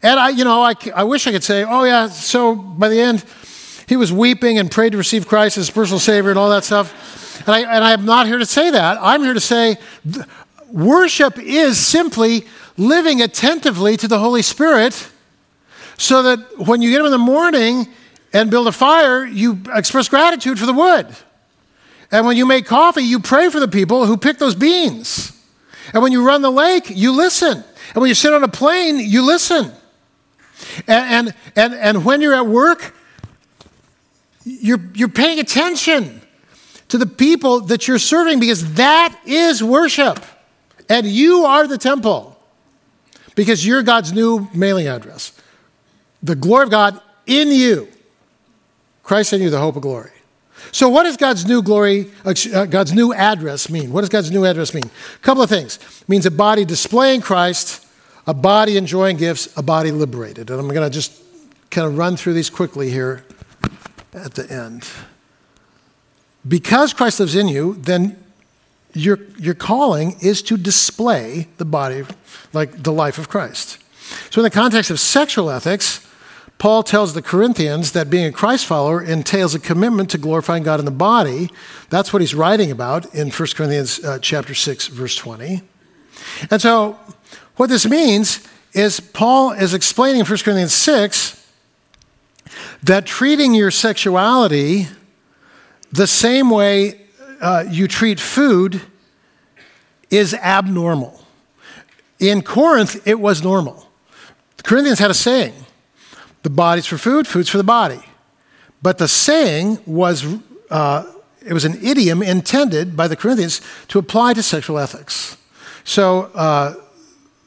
And 0.01 0.19
I, 0.19 0.29
you 0.29 0.43
know, 0.43 0.61
I, 0.61 0.75
I 0.95 1.03
wish 1.03 1.27
I 1.27 1.31
could 1.31 1.43
say, 1.43 1.63
"Oh 1.63 1.83
yeah." 1.83 2.07
So 2.07 2.55
by 2.55 2.89
the 2.89 2.99
end, 2.99 3.23
he 3.87 3.97
was 3.97 4.11
weeping 4.11 4.57
and 4.57 4.71
prayed 4.71 4.93
to 4.93 4.97
receive 4.97 5.27
Christ 5.27 5.57
as 5.57 5.69
personal 5.69 5.99
Savior 5.99 6.29
and 6.29 6.39
all 6.39 6.49
that 6.49 6.63
stuff. 6.63 7.47
And 7.47 7.55
I 7.55 7.59
and 7.61 7.83
I'm 7.83 8.05
not 8.05 8.27
here 8.27 8.39
to 8.39 8.45
say 8.45 8.71
that. 8.71 8.97
I'm 9.01 9.21
here 9.21 9.33
to 9.33 9.39
say, 9.39 9.77
worship 10.71 11.37
is 11.37 11.77
simply 11.77 12.45
living 12.77 13.21
attentively 13.21 13.97
to 13.97 14.07
the 14.07 14.19
Holy 14.19 14.41
Spirit 14.41 15.09
so 15.97 16.23
that 16.23 16.59
when 16.59 16.81
you 16.81 16.91
get 16.91 17.01
up 17.01 17.05
in 17.05 17.11
the 17.11 17.17
morning 17.17 17.87
and 18.31 18.51
build 18.51 18.67
a 18.67 18.71
fire, 18.71 19.25
you 19.25 19.59
express 19.73 20.07
gratitude 20.07 20.59
for 20.59 20.65
the 20.65 20.73
wood. 20.73 21.07
And 22.11 22.25
when 22.25 22.37
you 22.37 22.45
make 22.45 22.65
coffee, 22.65 23.01
you 23.01 23.19
pray 23.19 23.49
for 23.49 23.59
the 23.59 23.67
people 23.67 24.05
who 24.05 24.15
pick 24.15 24.37
those 24.37 24.55
beans. 24.55 25.33
And 25.93 26.03
when 26.03 26.11
you 26.11 26.25
run 26.25 26.41
the 26.41 26.51
lake, 26.51 26.89
you 26.89 27.11
listen. 27.11 27.63
And 27.93 28.01
when 28.01 28.07
you 28.09 28.13
sit 28.13 28.33
on 28.33 28.43
a 28.43 28.47
plane, 28.47 28.99
you 28.99 29.23
listen. 29.23 29.71
And, 30.87 31.27
and, 31.27 31.35
and, 31.55 31.73
and 31.73 32.05
when 32.05 32.21
you're 32.21 32.35
at 32.35 32.47
work, 32.47 32.95
you're, 34.43 34.79
you're 34.93 35.09
paying 35.09 35.39
attention 35.39 36.21
to 36.89 36.97
the 36.97 37.05
people 37.05 37.61
that 37.61 37.87
you're 37.87 37.99
serving 37.99 38.39
because 38.39 38.75
that 38.75 39.17
is 39.25 39.63
worship. 39.63 40.23
And 40.89 41.05
you 41.05 41.45
are 41.45 41.67
the 41.67 41.77
temple 41.77 42.37
because 43.35 43.65
you're 43.65 43.83
God's 43.83 44.13
new 44.13 44.47
mailing 44.53 44.87
address 44.87 45.33
the 46.21 46.35
glory 46.35 46.63
of 46.63 46.69
God 46.69 46.99
in 47.25 47.51
you. 47.51 47.87
Christ 49.03 49.33
in 49.33 49.41
you, 49.41 49.49
the 49.49 49.59
hope 49.59 49.75
of 49.75 49.81
glory. 49.81 50.11
So, 50.71 50.89
what 50.89 51.03
does 51.03 51.17
God's 51.17 51.45
new 51.45 51.61
glory, 51.61 52.11
uh, 52.25 52.65
God's 52.65 52.93
new 52.93 53.13
address 53.13 53.69
mean? 53.69 53.91
What 53.91 54.01
does 54.01 54.09
God's 54.09 54.31
new 54.31 54.45
address 54.45 54.73
mean? 54.73 54.83
A 54.85 55.19
couple 55.19 55.43
of 55.43 55.49
things. 55.49 55.77
It 55.77 56.09
means 56.09 56.25
a 56.25 56.31
body 56.31 56.65
displaying 56.65 57.21
Christ, 57.21 57.85
a 58.25 58.33
body 58.33 58.75
enjoying 58.75 59.17
gifts, 59.17 59.55
a 59.55 59.63
body 59.63 59.91
liberated. 59.91 60.49
And 60.49 60.59
I'm 60.59 60.67
going 60.67 60.81
to 60.81 60.93
just 60.93 61.21
kind 61.69 61.87
of 61.87 61.97
run 61.97 62.17
through 62.17 62.33
these 62.33 62.49
quickly 62.49 62.89
here 62.89 63.23
at 64.13 64.33
the 64.33 64.51
end. 64.51 64.87
Because 66.47 66.93
Christ 66.93 67.19
lives 67.19 67.35
in 67.35 67.47
you, 67.47 67.75
then 67.75 68.21
your, 68.93 69.19
your 69.37 69.53
calling 69.53 70.17
is 70.21 70.41
to 70.43 70.57
display 70.57 71.47
the 71.57 71.65
body, 71.65 72.03
like 72.51 72.83
the 72.83 72.91
life 72.91 73.17
of 73.17 73.29
Christ. 73.29 73.77
So, 74.31 74.41
in 74.41 74.43
the 74.43 74.49
context 74.49 74.89
of 74.89 74.99
sexual 74.99 75.49
ethics, 75.49 76.06
Paul 76.57 76.81
tells 76.81 77.13
the 77.13 77.21
Corinthians 77.21 77.91
that 77.91 78.09
being 78.09 78.25
a 78.25 78.31
Christ 78.31 78.65
follower 78.65 79.01
entails 79.01 79.53
a 79.53 79.59
commitment 79.59 80.09
to 80.11 80.17
glorifying 80.17 80.63
God 80.63 80.79
in 80.79 80.85
the 80.85 80.91
body. 80.91 81.51
That's 81.89 82.11
what 82.11 82.21
he's 82.21 82.33
writing 82.33 82.71
about 82.71 83.13
in 83.13 83.29
1 83.29 83.47
Corinthians 83.55 84.03
uh, 84.03 84.17
chapter 84.19 84.55
6 84.55 84.87
verse 84.87 85.15
20. 85.15 85.61
And 86.49 86.61
so 86.61 86.99
what 87.57 87.69
this 87.69 87.85
means 87.87 88.47
is 88.73 88.99
Paul 88.99 89.51
is 89.51 89.73
explaining 89.73 90.21
in 90.21 90.25
1 90.25 90.37
Corinthians 90.39 90.73
6 90.73 91.47
that 92.83 93.05
treating 93.05 93.53
your 93.53 93.69
sexuality 93.69 94.87
the 95.91 96.07
same 96.07 96.49
way 96.49 97.01
uh, 97.39 97.65
you 97.69 97.87
treat 97.87 98.19
food 98.19 98.81
is 100.09 100.33
abnormal. 100.33 101.23
In 102.19 102.41
Corinth, 102.41 103.07
it 103.07 103.19
was 103.19 103.43
normal. 103.43 103.87
The 104.57 104.63
Corinthians 104.63 104.97
had 104.97 105.11
a 105.11 105.13
saying 105.13 105.53
the 106.47 106.53
body's 106.55 106.85
for 106.85 106.97
food, 106.97 107.27
food's 107.27 107.49
for 107.49 107.57
the 107.57 107.63
body. 107.65 107.99
But 108.81 108.99
the 108.99 109.09
saying 109.09 109.79
was, 109.85 110.25
uh, 110.69 111.03
it 111.45 111.51
was 111.51 111.65
an 111.65 111.77
idiom 111.83 112.23
intended 112.23 112.95
by 112.95 113.09
the 113.09 113.17
Corinthians 113.17 113.59
to 113.89 113.99
apply 113.99 114.33
to 114.33 114.41
sexual 114.41 114.79
ethics. 114.79 115.35
So, 115.83 116.31
uh, 116.33 116.75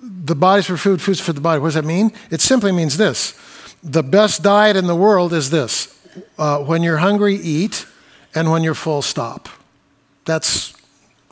the 0.02 0.34
body's 0.34 0.66
for 0.66 0.76
food, 0.76 1.00
food's 1.00 1.18
for 1.18 1.32
the 1.32 1.40
body. 1.40 1.60
What 1.60 1.68
does 1.68 1.76
that 1.76 1.86
mean? 1.86 2.12
It 2.30 2.42
simply 2.42 2.72
means 2.72 2.98
this 2.98 3.32
the 3.82 4.02
best 4.02 4.42
diet 4.42 4.76
in 4.76 4.86
the 4.86 4.94
world 4.94 5.32
is 5.32 5.48
this 5.48 5.98
uh, 6.36 6.58
when 6.58 6.82
you're 6.82 6.98
hungry, 6.98 7.36
eat, 7.36 7.86
and 8.34 8.50
when 8.50 8.62
you're 8.62 8.74
full, 8.74 9.00
stop. 9.00 9.48
That's 10.26 10.74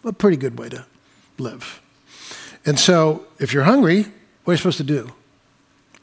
a 0.05 0.13
pretty 0.15 0.39
good 0.39 0.59
way 0.59 0.71
to 0.71 0.87
live. 1.37 1.83
And 2.65 2.81
so, 2.81 3.27
if 3.39 3.53
you're 3.53 3.65
hungry, 3.65 4.07
what 4.45 4.53
are 4.53 4.55
you 4.55 4.57
supposed 4.57 4.79
to 4.79 4.85
do? 4.85 5.13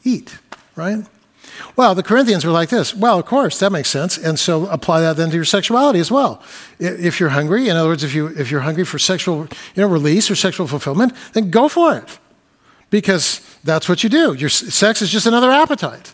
Eat, 0.03 0.37
right? 0.75 1.03
Well, 1.75 1.95
the 1.95 2.03
Corinthians 2.03 2.45
were 2.45 2.51
like 2.51 2.69
this. 2.69 2.95
Well, 2.95 3.19
of 3.19 3.25
course, 3.25 3.59
that 3.59 3.71
makes 3.71 3.89
sense. 3.89 4.17
And 4.17 4.39
so 4.39 4.65
apply 4.67 5.01
that 5.01 5.17
then 5.17 5.29
to 5.29 5.35
your 5.35 5.45
sexuality 5.45 5.99
as 5.99 6.11
well. 6.11 6.41
If 6.79 7.19
you're 7.19 7.29
hungry, 7.29 7.69
in 7.69 7.75
other 7.75 7.89
words, 7.89 8.03
if, 8.03 8.13
you, 8.13 8.27
if 8.27 8.51
you're 8.51 8.61
hungry 8.61 8.85
for 8.85 8.99
sexual 8.99 9.47
you 9.75 9.81
know, 9.81 9.87
release 9.87 10.29
or 10.31 10.35
sexual 10.35 10.67
fulfillment, 10.67 11.13
then 11.33 11.49
go 11.49 11.67
for 11.67 11.97
it. 11.97 12.19
Because 12.89 13.41
that's 13.63 13.89
what 13.89 14.03
you 14.03 14.09
do. 14.09 14.33
Your 14.33 14.49
sex 14.49 15.01
is 15.01 15.09
just 15.09 15.25
another 15.25 15.51
appetite. 15.51 16.13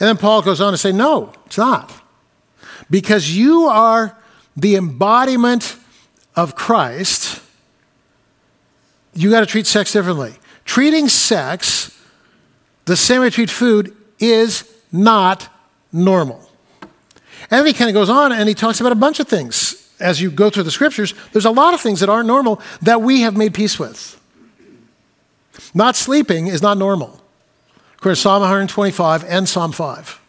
And 0.00 0.08
then 0.08 0.16
Paul 0.16 0.42
goes 0.42 0.60
on 0.60 0.72
to 0.72 0.78
say, 0.78 0.90
no, 0.90 1.32
it's 1.46 1.58
not. 1.58 1.92
Because 2.90 3.36
you 3.36 3.66
are 3.66 4.16
the 4.56 4.76
embodiment 4.76 5.76
of 6.36 6.56
Christ, 6.56 7.40
you 9.14 9.30
got 9.30 9.40
to 9.40 9.46
treat 9.46 9.66
sex 9.66 9.92
differently. 9.92 10.34
Treating 10.64 11.08
sex 11.08 11.90
the 12.86 12.96
same 12.96 13.20
way 13.20 13.28
we 13.28 13.30
treat 13.30 13.50
food 13.50 13.96
is 14.30 14.70
not 14.92 15.48
normal. 15.92 16.40
And 17.50 17.60
then 17.60 17.66
he 17.66 17.72
kind 17.72 17.88
of 17.88 17.94
goes 17.94 18.08
on 18.08 18.32
and 18.32 18.48
he 18.48 18.54
talks 18.54 18.80
about 18.80 18.92
a 18.92 18.96
bunch 18.96 19.20
of 19.20 19.28
things. 19.28 19.80
As 20.00 20.20
you 20.20 20.30
go 20.30 20.50
through 20.50 20.64
the 20.64 20.70
scriptures, 20.70 21.14
there's 21.32 21.44
a 21.44 21.50
lot 21.50 21.74
of 21.74 21.80
things 21.80 22.00
that 22.00 22.08
aren't 22.08 22.26
normal 22.26 22.60
that 22.82 23.00
we 23.00 23.20
have 23.20 23.36
made 23.36 23.54
peace 23.54 23.78
with. 23.78 24.20
Not 25.72 25.96
sleeping 25.96 26.48
is 26.48 26.62
not 26.62 26.78
normal. 26.78 27.20
According 27.96 28.16
to 28.16 28.20
Psalm 28.20 28.40
125 28.40 29.24
and 29.24 29.48
Psalm 29.48 29.72
5. 29.72 30.20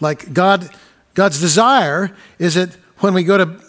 Like 0.00 0.32
God, 0.32 0.70
God's 1.14 1.40
desire 1.40 2.16
is 2.38 2.54
that 2.54 2.70
when 2.98 3.14
we 3.14 3.22
go 3.22 3.38
to 3.38 3.60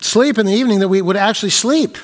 sleep 0.00 0.38
in 0.38 0.46
the 0.46 0.52
evening, 0.52 0.80
that 0.80 0.88
we 0.88 1.00
would 1.00 1.16
actually 1.16 1.50
sleep. 1.50 1.96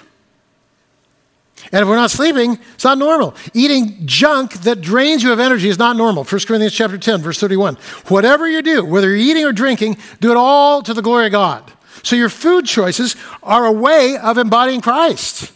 And 1.73 1.83
if 1.83 1.88
we're 1.88 1.97
not 1.97 2.11
sleeping, 2.11 2.59
it's 2.75 2.85
not 2.85 2.99
normal. 2.99 3.35
Eating 3.55 4.07
junk 4.07 4.53
that 4.61 4.81
drains 4.81 5.23
you 5.23 5.33
of 5.33 5.40
energy 5.40 5.69
is 5.69 5.79
not 5.79 5.97
normal. 5.97 6.25
1 6.25 6.40
Corinthians 6.47 6.75
chapter 6.75 6.99
10, 6.99 7.23
verse 7.23 7.40
31. 7.40 7.77
Whatever 8.09 8.49
you 8.49 8.62
do, 8.62 8.85
whether 8.85 9.09
you're 9.09 9.16
eating 9.16 9.45
or 9.45 9.53
drinking, 9.53 9.97
do 10.21 10.31
it 10.31 10.37
all 10.37 10.83
to 10.83 10.95
the 10.95 11.03
glory 11.03 11.27
of 11.27 11.33
God. 11.33 11.73
So 12.03 12.14
your 12.14 12.29
food 12.29 12.66
choices 12.66 13.16
are 13.42 13.64
a 13.64 13.73
way 13.73 14.16
of 14.16 14.38
embodying 14.38 14.81
Christ. 14.81 15.53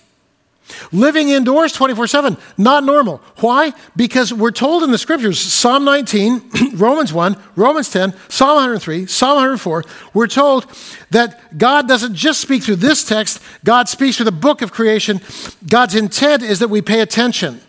Living 0.92 1.28
indoors 1.28 1.72
24 1.72 2.06
7, 2.06 2.37
not 2.59 2.85
normal. 2.85 3.18
Why? 3.37 3.72
Because 3.96 4.33
we're 4.33 4.50
told 4.50 4.83
in 4.83 4.90
the 4.90 4.98
scriptures, 4.98 5.38
Psalm 5.38 5.85
19, 5.85 6.50
Romans 6.74 7.12
1, 7.12 7.37
Romans 7.56 7.90
10, 7.90 8.14
Psalm 8.28 8.56
103, 8.56 9.06
Psalm 9.06 9.37
104, 9.37 9.85
we're 10.14 10.26
told 10.26 10.66
that 11.11 11.59
God 11.59 11.88
doesn't 11.88 12.14
just 12.14 12.40
speak 12.40 12.62
through 12.62 12.76
this 12.76 13.04
text, 13.04 13.40
God 13.64 13.88
speaks 13.88 14.16
through 14.16 14.24
the 14.24 14.33
book 14.33 14.62
of 14.62 14.72
creation. 14.72 15.20
God's 15.68 15.94
intent 15.94 16.42
is 16.42 16.59
that 16.61 16.68
we 16.68 16.83
pay 16.83 17.00
attention. 17.00 17.61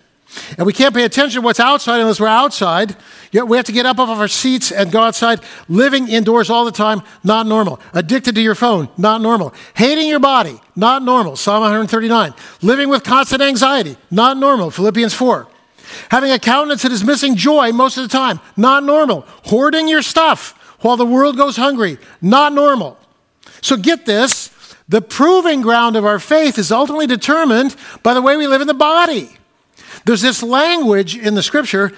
And 0.58 0.66
we 0.66 0.74
can't 0.74 0.94
pay 0.94 1.04
attention 1.04 1.42
to 1.42 1.46
what's 1.46 1.60
outside 1.60 2.00
unless 2.00 2.20
we're 2.20 2.28
outside. 2.28 2.96
Yet 3.32 3.48
we 3.48 3.58
have 3.58 3.66
to 3.66 3.72
get 3.72 3.86
up 3.86 4.00
off 4.00 4.10
of 4.10 4.20
our 4.20 4.28
seats 4.28 4.72
and 4.72 4.92
go 4.92 5.02
outside. 5.02 5.42
Living 5.68 6.08
indoors 6.08 6.50
all 6.50 6.66
the 6.66 6.72
time, 6.72 7.02
not 7.24 7.48
normal. 7.48 7.80
Addicted 7.94 8.36
to 8.36 8.42
your 8.42 8.56
phone, 8.56 8.90
not 8.98 9.22
normal. 9.22 9.54
Hating 9.76 10.08
your 10.08 10.20
body, 10.20 10.60
not 10.76 11.04
normal. 11.04 11.36
Psalm 11.36 11.62
139. 11.62 12.34
Living 12.62 12.90
with 12.90 13.04
constant 13.04 13.42
anxiety, 13.42 13.98
not 14.10 14.38
normal. 14.38 14.72
Philippians 14.72 15.14
4. 15.14 15.48
Having 16.10 16.32
a 16.32 16.40
countenance 16.40 16.84
that 16.84 16.92
is 16.92 17.04
missing 17.04 17.36
joy 17.36 17.72
most 17.72 17.98
of 17.98 18.04
the 18.04 18.10
time, 18.10 18.40
not 18.56 18.84
normal. 18.84 19.26
Hoarding 19.46 19.88
your 19.88 20.02
stuff 20.02 20.58
while 20.80 20.98
the 20.98 21.06
world 21.06 21.38
goes 21.38 21.58
hungry, 21.58 21.98
not 22.22 22.54
normal. 22.54 22.98
So 23.62 23.78
get 23.78 24.06
this 24.06 24.50
the 24.90 25.02
proving 25.02 25.62
ground 25.62 25.96
of 25.96 26.06
our 26.06 26.20
faith 26.20 26.58
is 26.58 26.70
ultimately 26.70 27.08
determined 27.08 27.76
by 28.04 28.14
the 28.14 28.22
way 28.22 28.36
we 28.36 28.48
live 28.48 28.60
in 28.60 28.68
the 28.68 28.74
body. 28.74 29.30
There's 30.06 30.22
this 30.22 30.44
language 30.44 31.18
in 31.18 31.36
the 31.36 31.44
scripture 31.44 31.92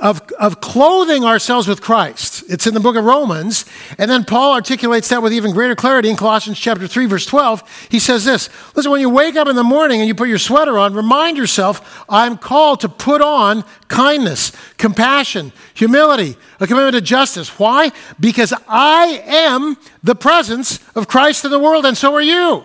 of, 0.00 0.22
of 0.38 0.60
clothing 0.60 1.24
ourselves 1.24 1.66
with 1.66 1.80
Christ. 1.80 2.44
It's 2.48 2.66
in 2.66 2.74
the 2.74 2.80
book 2.80 2.96
of 2.96 3.04
Romans. 3.04 3.64
And 3.98 4.10
then 4.10 4.24
Paul 4.24 4.52
articulates 4.52 5.08
that 5.08 5.22
with 5.22 5.32
even 5.32 5.52
greater 5.52 5.74
clarity 5.74 6.10
in 6.10 6.16
Colossians 6.16 6.58
chapter 6.58 6.86
3, 6.86 7.06
verse 7.06 7.26
12. 7.26 7.88
He 7.90 7.98
says 7.98 8.24
this 8.24 8.48
Listen, 8.74 8.92
when 8.92 9.00
you 9.00 9.10
wake 9.10 9.36
up 9.36 9.48
in 9.48 9.56
the 9.56 9.64
morning 9.64 10.00
and 10.00 10.08
you 10.08 10.14
put 10.14 10.28
your 10.28 10.38
sweater 10.38 10.78
on, 10.78 10.94
remind 10.94 11.36
yourself, 11.36 12.04
I'm 12.08 12.36
called 12.36 12.80
to 12.80 12.88
put 12.88 13.20
on 13.20 13.64
kindness, 13.88 14.52
compassion, 14.78 15.52
humility, 15.74 16.36
a 16.60 16.66
commitment 16.66 16.94
to 16.94 17.00
justice. 17.00 17.58
Why? 17.58 17.92
Because 18.18 18.52
I 18.68 19.22
am 19.26 19.76
the 20.02 20.14
presence 20.14 20.80
of 20.94 21.08
Christ 21.08 21.44
in 21.44 21.50
the 21.50 21.58
world, 21.58 21.86
and 21.86 21.96
so 21.96 22.14
are 22.14 22.22
you. 22.22 22.64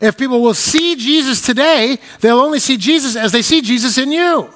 If 0.00 0.16
people 0.16 0.42
will 0.42 0.54
see 0.54 0.96
Jesus 0.96 1.40
today, 1.40 1.98
they'll 2.20 2.40
only 2.40 2.58
see 2.58 2.76
Jesus 2.76 3.16
as 3.16 3.32
they 3.32 3.42
see 3.42 3.60
Jesus 3.60 3.98
in 3.98 4.12
you. 4.12 4.50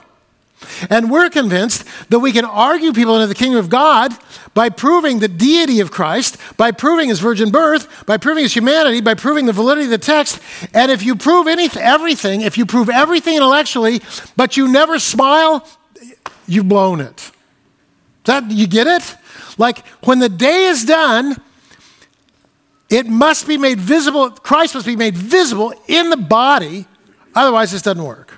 And 0.90 1.10
we're 1.10 1.30
convinced 1.30 1.84
that 2.10 2.18
we 2.18 2.32
can 2.32 2.44
argue 2.44 2.92
people 2.92 3.14
into 3.14 3.28
the 3.28 3.34
kingdom 3.34 3.58
of 3.58 3.68
God 3.68 4.12
by 4.54 4.70
proving 4.70 5.20
the 5.20 5.28
deity 5.28 5.80
of 5.80 5.90
Christ, 5.90 6.36
by 6.56 6.72
proving 6.72 7.10
his 7.10 7.20
virgin 7.20 7.50
birth, 7.50 8.06
by 8.06 8.16
proving 8.16 8.42
his 8.42 8.54
humanity, 8.54 9.00
by 9.00 9.14
proving 9.14 9.46
the 9.46 9.52
validity 9.52 9.84
of 9.84 9.90
the 9.90 9.98
text. 9.98 10.40
And 10.74 10.90
if 10.90 11.04
you 11.04 11.14
prove 11.14 11.46
anything, 11.46 11.82
everything, 11.82 12.40
if 12.40 12.58
you 12.58 12.66
prove 12.66 12.88
everything 12.88 13.36
intellectually, 13.36 14.00
but 14.36 14.56
you 14.56 14.66
never 14.66 14.98
smile, 14.98 15.66
you've 16.48 16.68
blown 16.68 17.00
it. 17.00 17.30
That 18.24 18.50
you 18.50 18.66
get 18.66 18.86
it? 18.88 19.16
Like 19.58 19.86
when 20.04 20.18
the 20.18 20.28
day 20.28 20.64
is 20.64 20.84
done, 20.84 21.40
it 22.88 23.06
must 23.06 23.46
be 23.46 23.58
made 23.58 23.78
visible, 23.78 24.30
Christ 24.30 24.74
must 24.74 24.86
be 24.86 24.96
made 24.96 25.16
visible 25.16 25.74
in 25.86 26.10
the 26.10 26.16
body, 26.16 26.86
otherwise, 27.34 27.72
this 27.72 27.82
doesn't 27.82 28.02
work. 28.02 28.34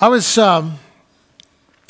I 0.00 0.08
was 0.08 0.38
um, 0.38 0.78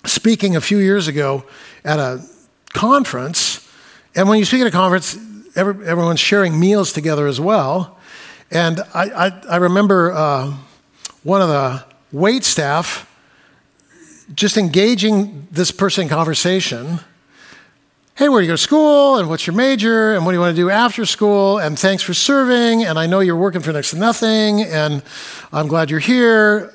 speaking 0.05 0.57
a 0.57 0.61
few 0.61 0.79
years 0.79 1.09
ago 1.09 1.45
at 1.85 1.99
a 1.99 2.25
conference, 2.73 3.69
and 4.15 4.29
when 4.29 4.39
you 4.39 4.45
speak 4.45 4.61
at 4.61 4.67
a 4.67 4.71
conference, 4.71 5.17
every, 5.57 5.87
everyone's 5.87 6.21
sharing 6.21 6.59
meals 6.59 6.93
together 6.93 7.27
as 7.27 7.41
well. 7.41 7.99
And 8.51 8.81
I, 8.95 9.27
I, 9.27 9.43
I 9.49 9.57
remember 9.57 10.13
uh, 10.13 10.55
one 11.23 11.43
of 11.43 11.49
the 11.49 11.85
wait 12.13 12.45
staff 12.45 13.07
just 14.35 14.57
engaging 14.57 15.49
this 15.51 15.71
person 15.71 16.03
in 16.03 16.09
conversation 16.09 17.01
hey, 18.21 18.29
where 18.29 18.43
do 18.43 18.45
you 18.45 18.53
go 18.53 18.57
to 18.57 18.59
school? 18.59 19.17
And 19.17 19.31
what's 19.31 19.47
your 19.47 19.57
major? 19.57 20.15
And 20.15 20.27
what 20.27 20.33
do 20.33 20.37
you 20.37 20.43
want 20.43 20.55
to 20.55 20.63
do 20.63 20.69
after 20.69 21.07
school? 21.07 21.57
And 21.57 21.79
thanks 21.79 22.03
for 22.03 22.13
serving. 22.13 22.85
And 22.85 22.99
I 22.99 23.07
know 23.07 23.21
you're 23.21 23.35
working 23.35 23.63
for 23.63 23.73
next 23.73 23.93
to 23.93 23.97
nothing. 23.97 24.61
And 24.61 25.03
I'm 25.55 25.69
glad 25.69 25.91
you're 25.91 26.01
here. 26.01 26.75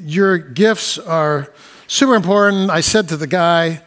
Your 0.00 0.38
gifts 0.38 0.96
are 0.96 1.52
super 1.88 2.14
important. 2.14 2.70
I 2.70 2.80
said 2.80 3.08
to 3.08 3.16
the 3.16 3.26
guy, 3.26 3.82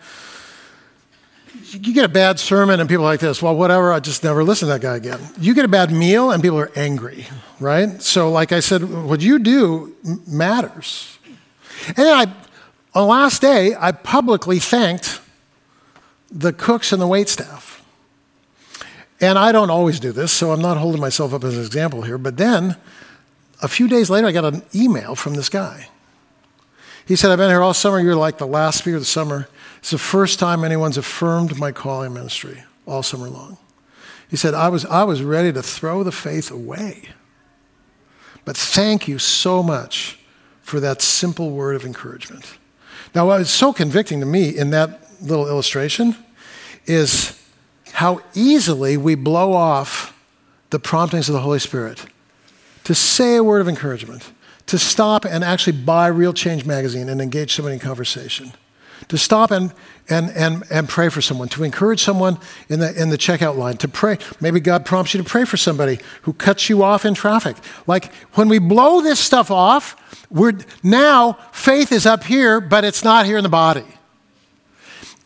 you 1.72 1.93
get 1.93 2.04
a 2.04 2.10
bad 2.10 2.41
sermon 2.41 2.82
and 2.82 2.89
people 2.89 3.06
like 3.06 3.22
this, 3.22 3.41
well, 3.41 3.56
whatever, 3.56 3.93
I 3.93 4.02
just 4.02 4.26
never 4.26 4.43
listen 4.43 4.67
to 4.67 4.74
that 4.74 4.82
guy 4.82 4.98
again. 4.98 5.22
You 5.39 5.54
get 5.54 5.63
a 5.63 5.70
bad 5.70 5.93
meal 5.93 6.32
and 6.32 6.43
people 6.43 6.60
are 6.60 6.72
angry, 6.76 7.26
right? 7.62 8.02
So, 8.02 8.30
like 8.30 8.52
I 8.52 8.60
said, 8.60 8.84
what 8.84 9.22
you 9.22 9.39
do 9.39 9.96
matters. 10.28 11.20
And 11.88 11.96
then 11.96 12.17
I, 12.17 12.24
on 12.93 13.04
the 13.04 13.06
last 13.06 13.41
day, 13.41 13.76
I 13.80 13.93
publicly 13.93 14.60
thanked 14.60 15.22
the 16.32 16.54
cooks 16.54 16.92
and 16.92 17.02
the 17.02 17.08
wait 17.08 17.30
staff. 17.30 17.84
And 19.20 19.40
I 19.40 19.52
don't 19.52 19.70
always 19.70 20.00
do 20.00 20.12
this, 20.12 20.32
so 20.32 20.52
I'm 20.52 20.62
not 20.62 20.78
holding 20.78 21.02
myself 21.02 21.34
up 21.34 21.44
as 21.44 21.58
an 21.58 21.63
example 21.63 22.04
here. 22.04 22.18
But 22.18 22.38
then, 22.38 22.76
a 23.62 23.68
few 23.68 23.88
days 23.88 24.10
later, 24.10 24.28
I 24.28 24.32
got 24.32 24.54
an 24.54 24.63
email 24.76 25.16
from 25.16 25.34
this 25.34 25.50
guy. 25.50 25.88
He 27.06 27.16
said, 27.16 27.32
I've 27.32 27.38
been 27.38 27.50
here 27.50 27.62
all 27.62 27.74
summer. 27.74 28.00
You're 28.00 28.16
like 28.16 28.38
the 28.38 28.46
last 28.46 28.80
speaker 28.80 28.98
of 28.98 29.02
the 29.02 29.06
summer. 29.06 29.48
It's 29.80 29.92
the 29.92 29.98
first 29.98 30.40
time 30.40 30.63
anyone's 30.63 30.98
affirmed 30.98 31.58
my 31.58 31.72
calling 31.72 32.13
ministry 32.13 32.63
all 32.86 33.02
summer 33.02 33.30
long. 33.30 33.58
He 34.30 34.36
said, 34.36 34.54
I 34.54 34.68
was, 34.68 34.86
I 34.86 35.04
was 35.04 35.24
ready 35.24 35.54
to 35.54 35.63
throw 35.63 36.04
the 36.04 36.12
faith 36.12 36.52
away. 36.52 37.10
But 38.44 38.58
thank 38.58 39.08
you 39.08 39.20
so 39.20 39.63
much 39.63 40.20
for 40.62 40.80
that 40.82 41.02
simple 41.02 41.52
word 41.52 41.76
of 41.76 41.86
encouragement. 41.86 42.58
Now, 43.16 43.28
what 43.28 43.40
was 43.40 43.50
so 43.50 43.72
convicting 43.72 44.20
to 44.20 44.26
me 44.26 44.50
in 44.50 44.70
that 44.72 45.07
little 45.21 45.47
illustration 45.47 46.15
is 46.86 47.41
how 47.93 48.21
easily 48.34 48.97
we 48.97 49.15
blow 49.15 49.53
off 49.53 50.13
the 50.69 50.80
promptings 50.80 51.30
of 51.30 51.34
the 51.34 51.41
Holy 51.41 51.60
Spirit 51.60 52.06
to 52.84 52.95
say 52.95 53.36
a 53.36 53.43
word 53.43 53.60
of 53.60 53.67
encouragement, 53.67 54.32
to 54.65 54.77
stop 54.77 55.25
and 55.25 55.43
actually 55.43 55.77
buy 55.77 56.08
Real 56.08 56.34
Change 56.34 56.65
magazine 56.65 57.10
and 57.10 57.21
engage 57.21 57.53
somebody 57.53 57.73
in 57.73 57.80
conversation, 57.80 58.53
to 59.08 59.17
stop 59.17 59.51
and, 59.51 59.73
and, 60.10 60.30
and, 60.32 60.63
and 60.69 60.88
pray 60.88 61.10
for 61.10 61.21
someone, 61.21 61.49
to 61.49 61.63
encourage 61.63 62.01
someone 62.01 62.38
in 62.69 62.80
the, 62.80 63.01
in 63.01 63.10
the 63.10 63.17
checkout 63.17 63.58
line, 63.58 63.77
to 63.77 63.88
pray. 63.88 64.17
Maybe 64.39 64.60
God 64.60 64.86
prompts 64.86 65.13
you 65.13 65.21
to 65.21 65.30
pray 65.30 65.45
for 65.45 65.58
somebody 65.58 65.99
who 66.21 66.34
cuts 66.34 66.69
you 66.69 66.84
off 66.84 67.06
in 67.06 67.13
traffic. 67.13 67.58
Like 67.88 68.13
when 68.34 68.47
we 68.47 68.60
blow 68.60 69.01
this 69.01 69.19
stuff 69.19 69.51
off, 69.51 70.25
we're, 70.30 70.58
now 70.84 71.34
faith 71.51 71.91
is 71.91 72.06
up 72.06 72.23
here, 72.23 72.62
but 72.62 72.84
it's 72.84 73.03
not 73.03 73.25
here 73.25 73.38
in 73.38 73.43
the 73.43 73.49
body. 73.49 73.86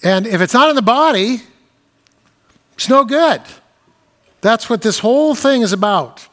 And 0.03 0.25
if 0.25 0.41
it's 0.41 0.53
not 0.53 0.69
in 0.69 0.75
the 0.75 0.81
body, 0.81 1.41
it's 2.75 2.89
no 2.89 3.05
good. 3.05 3.41
That's 4.41 4.69
what 4.69 4.81
this 4.81 4.99
whole 4.99 5.35
thing 5.35 5.61
is 5.61 5.73
about. 5.73 6.27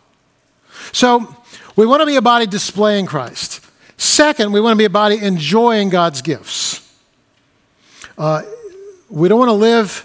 So, 0.93 1.37
we 1.77 1.87
want 1.87 2.01
to 2.01 2.07
be 2.07 2.17
a 2.17 2.23
body 2.23 2.47
displaying 2.47 3.07
Christ. 3.07 3.65
Second, 3.99 4.53
we 4.53 4.61
want 4.61 4.73
to 4.73 4.79
be 4.79 4.85
a 4.85 4.91
body 4.91 5.19
enjoying 5.19 5.91
God's 5.91 6.23
gifts. 6.23 6.93
Uh, 8.17 8.43
we 9.11 9.29
don't 9.29 9.39
want 9.39 9.49
to 9.49 9.55
live 9.55 10.05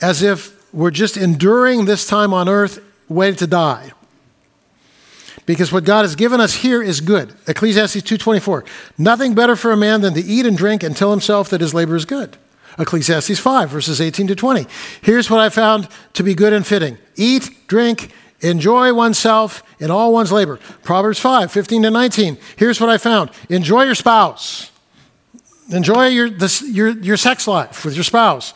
as 0.00 0.22
if 0.22 0.56
we're 0.72 0.90
just 0.90 1.16
enduring 1.16 1.84
this 1.84 2.06
time 2.06 2.32
on 2.32 2.48
earth, 2.48 2.80
waiting 3.08 3.36
to 3.36 3.46
die. 3.46 3.92
Because 5.46 5.72
what 5.72 5.84
God 5.84 6.02
has 6.02 6.14
given 6.14 6.40
us 6.40 6.54
here 6.54 6.82
is 6.82 7.00
good. 7.00 7.34
Ecclesiastes 7.48 8.02
2:24. 8.02 8.64
Nothing 8.96 9.34
better 9.34 9.56
for 9.56 9.72
a 9.72 9.76
man 9.76 10.00
than 10.00 10.14
to 10.14 10.20
eat 10.20 10.46
and 10.46 10.56
drink 10.56 10.82
and 10.82 10.96
tell 10.96 11.10
himself 11.10 11.48
that 11.48 11.60
his 11.60 11.74
labor 11.74 11.96
is 11.96 12.04
good. 12.04 12.36
Ecclesiastes 12.78 13.38
5, 13.38 13.70
verses 13.70 14.00
18 14.00 14.28
to 14.28 14.34
20. 14.34 14.66
Here's 15.02 15.30
what 15.30 15.40
I 15.40 15.48
found 15.48 15.88
to 16.14 16.22
be 16.22 16.34
good 16.34 16.52
and 16.52 16.66
fitting 16.66 16.98
eat, 17.16 17.66
drink, 17.66 18.10
enjoy 18.40 18.94
oneself 18.94 19.62
in 19.78 19.90
all 19.90 20.12
one's 20.12 20.32
labor. 20.32 20.58
Proverbs 20.82 21.18
5, 21.18 21.50
15 21.50 21.82
to 21.82 21.90
19. 21.90 22.38
Here's 22.56 22.80
what 22.80 22.90
I 22.90 22.98
found 22.98 23.30
enjoy 23.48 23.84
your 23.84 23.94
spouse, 23.94 24.70
enjoy 25.70 26.06
your, 26.06 26.30
this, 26.30 26.62
your, 26.62 26.90
your 26.90 27.16
sex 27.16 27.46
life 27.46 27.84
with 27.84 27.94
your 27.94 28.04
spouse. 28.04 28.54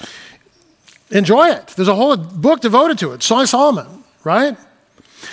Enjoy 1.11 1.49
it. 1.49 1.69
There's 1.69 1.89
a 1.89 1.95
whole 1.95 2.17
book 2.17 2.61
devoted 2.61 2.99
to 2.99 3.13
it, 3.13 3.23
Song 3.23 3.43
of 3.43 3.49
Solomon, 3.49 4.05
right? 4.25 4.57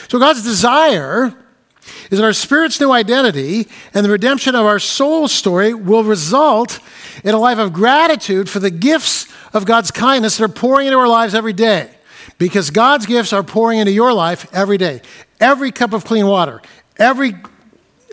So 0.09 0.19
God's 0.19 0.43
desire 0.43 1.33
is 2.09 2.19
that 2.19 2.25
our 2.25 2.33
spirit's 2.33 2.79
new 2.79 2.91
identity 2.91 3.67
and 3.93 4.05
the 4.05 4.09
redemption 4.09 4.53
of 4.53 4.65
our 4.65 4.79
soul 4.79 5.27
story 5.27 5.73
will 5.73 6.03
result 6.03 6.79
in 7.23 7.33
a 7.33 7.39
life 7.39 7.57
of 7.57 7.73
gratitude 7.73 8.49
for 8.49 8.59
the 8.59 8.71
gifts 8.71 9.27
of 9.53 9.65
God's 9.65 9.91
kindness 9.91 10.37
that 10.37 10.43
are 10.45 10.49
pouring 10.49 10.87
into 10.87 10.99
our 10.99 11.07
lives 11.07 11.35
every 11.35 11.53
day. 11.53 11.89
Because 12.37 12.69
God's 12.69 13.05
gifts 13.05 13.33
are 13.33 13.43
pouring 13.43 13.79
into 13.79 13.91
your 13.91 14.13
life 14.13 14.47
every 14.53 14.77
day. 14.77 15.01
Every 15.39 15.71
cup 15.71 15.93
of 15.93 16.05
clean 16.05 16.27
water, 16.27 16.61
every, 16.97 17.35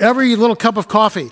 every 0.01 0.37
little 0.37 0.57
cup 0.57 0.77
of 0.77 0.89
coffee, 0.89 1.31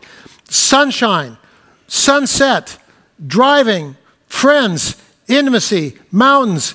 sunshine, 0.49 1.39
sunset, 1.87 2.79
driving, 3.27 3.97
friends, 4.27 5.03
intimacy, 5.29 5.97
mountains, 6.11 6.75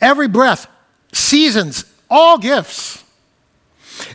every 0.00 0.28
breath, 0.28 0.66
seasons, 1.12 1.84
all 2.10 2.38
gifts. 2.38 3.02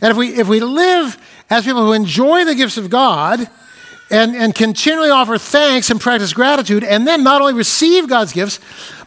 And 0.02 0.12
if 0.12 0.18
we, 0.18 0.36
if 0.36 0.48
we 0.48 0.60
live 0.60 1.18
as 1.50 1.66
people 1.66 1.86
who 1.86 1.94
enjoy 1.94 2.46
the 2.46 2.56
gifts 2.56 2.78
of 2.78 2.90
God 2.90 3.48
and, 4.10 4.36
and 4.36 4.56
continually 4.56 5.10
offer 5.10 5.38
thanks 5.38 5.89
and 5.89 6.00
practice 6.00 6.34
gratitude, 6.34 6.84
and 6.84 7.06
then 7.06 7.24
not 7.24 7.41
only 7.41 7.54
receive 7.54 8.08
God's 8.08 8.32
gifts, 8.32 8.60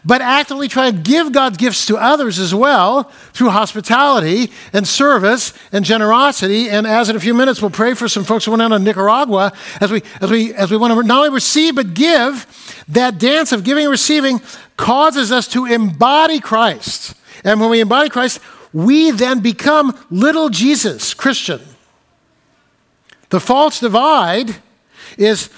but 0.03 0.21
actively 0.21 0.67
try 0.67 0.89
to 0.89 0.97
give 0.97 1.31
God's 1.31 1.57
gifts 1.57 1.85
to 1.87 1.97
others 1.97 2.39
as 2.39 2.55
well 2.55 3.03
through 3.33 3.49
hospitality 3.49 4.51
and 4.73 4.87
service 4.87 5.53
and 5.71 5.85
generosity. 5.85 6.69
And 6.69 6.87
as 6.87 7.09
in 7.09 7.15
a 7.15 7.19
few 7.19 7.33
minutes, 7.33 7.61
we'll 7.61 7.71
pray 7.71 7.93
for 7.93 8.07
some 8.07 8.23
folks 8.23 8.45
who 8.45 8.51
went 8.51 8.63
out 8.63 8.69
to 8.69 8.79
Nicaragua 8.79 9.53
as 9.79 9.91
we, 9.91 10.01
as 10.19 10.31
we, 10.31 10.53
as 10.53 10.71
we 10.71 10.77
want 10.77 10.93
to 10.93 11.03
not 11.03 11.19
only 11.19 11.29
receive 11.29 11.75
but 11.75 11.93
give. 11.93 12.47
That 12.87 13.19
dance 13.19 13.51
of 13.51 13.63
giving 13.63 13.85
and 13.85 13.91
receiving 13.91 14.41
causes 14.75 15.31
us 15.31 15.47
to 15.49 15.65
embody 15.65 16.39
Christ. 16.39 17.13
And 17.43 17.61
when 17.61 17.69
we 17.69 17.79
embody 17.79 18.09
Christ, 18.09 18.39
we 18.73 19.11
then 19.11 19.39
become 19.39 19.97
little 20.09 20.49
Jesus, 20.49 21.13
Christian. 21.13 21.61
The 23.29 23.39
false 23.39 23.79
divide 23.79 24.55
is 25.17 25.49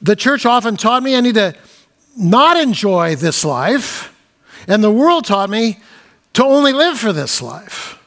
the 0.00 0.16
church 0.16 0.46
often 0.46 0.76
taught 0.76 1.02
me 1.02 1.16
I 1.16 1.20
need 1.20 1.34
to 1.34 1.54
not 2.16 2.56
enjoy 2.56 3.16
this 3.16 3.44
life, 3.44 4.14
and 4.66 4.82
the 4.82 4.90
world 4.90 5.24
taught 5.24 5.50
me 5.50 5.78
to 6.34 6.44
only 6.44 6.72
live 6.72 6.98
for 6.98 7.12
this 7.12 7.40
life. 7.40 7.98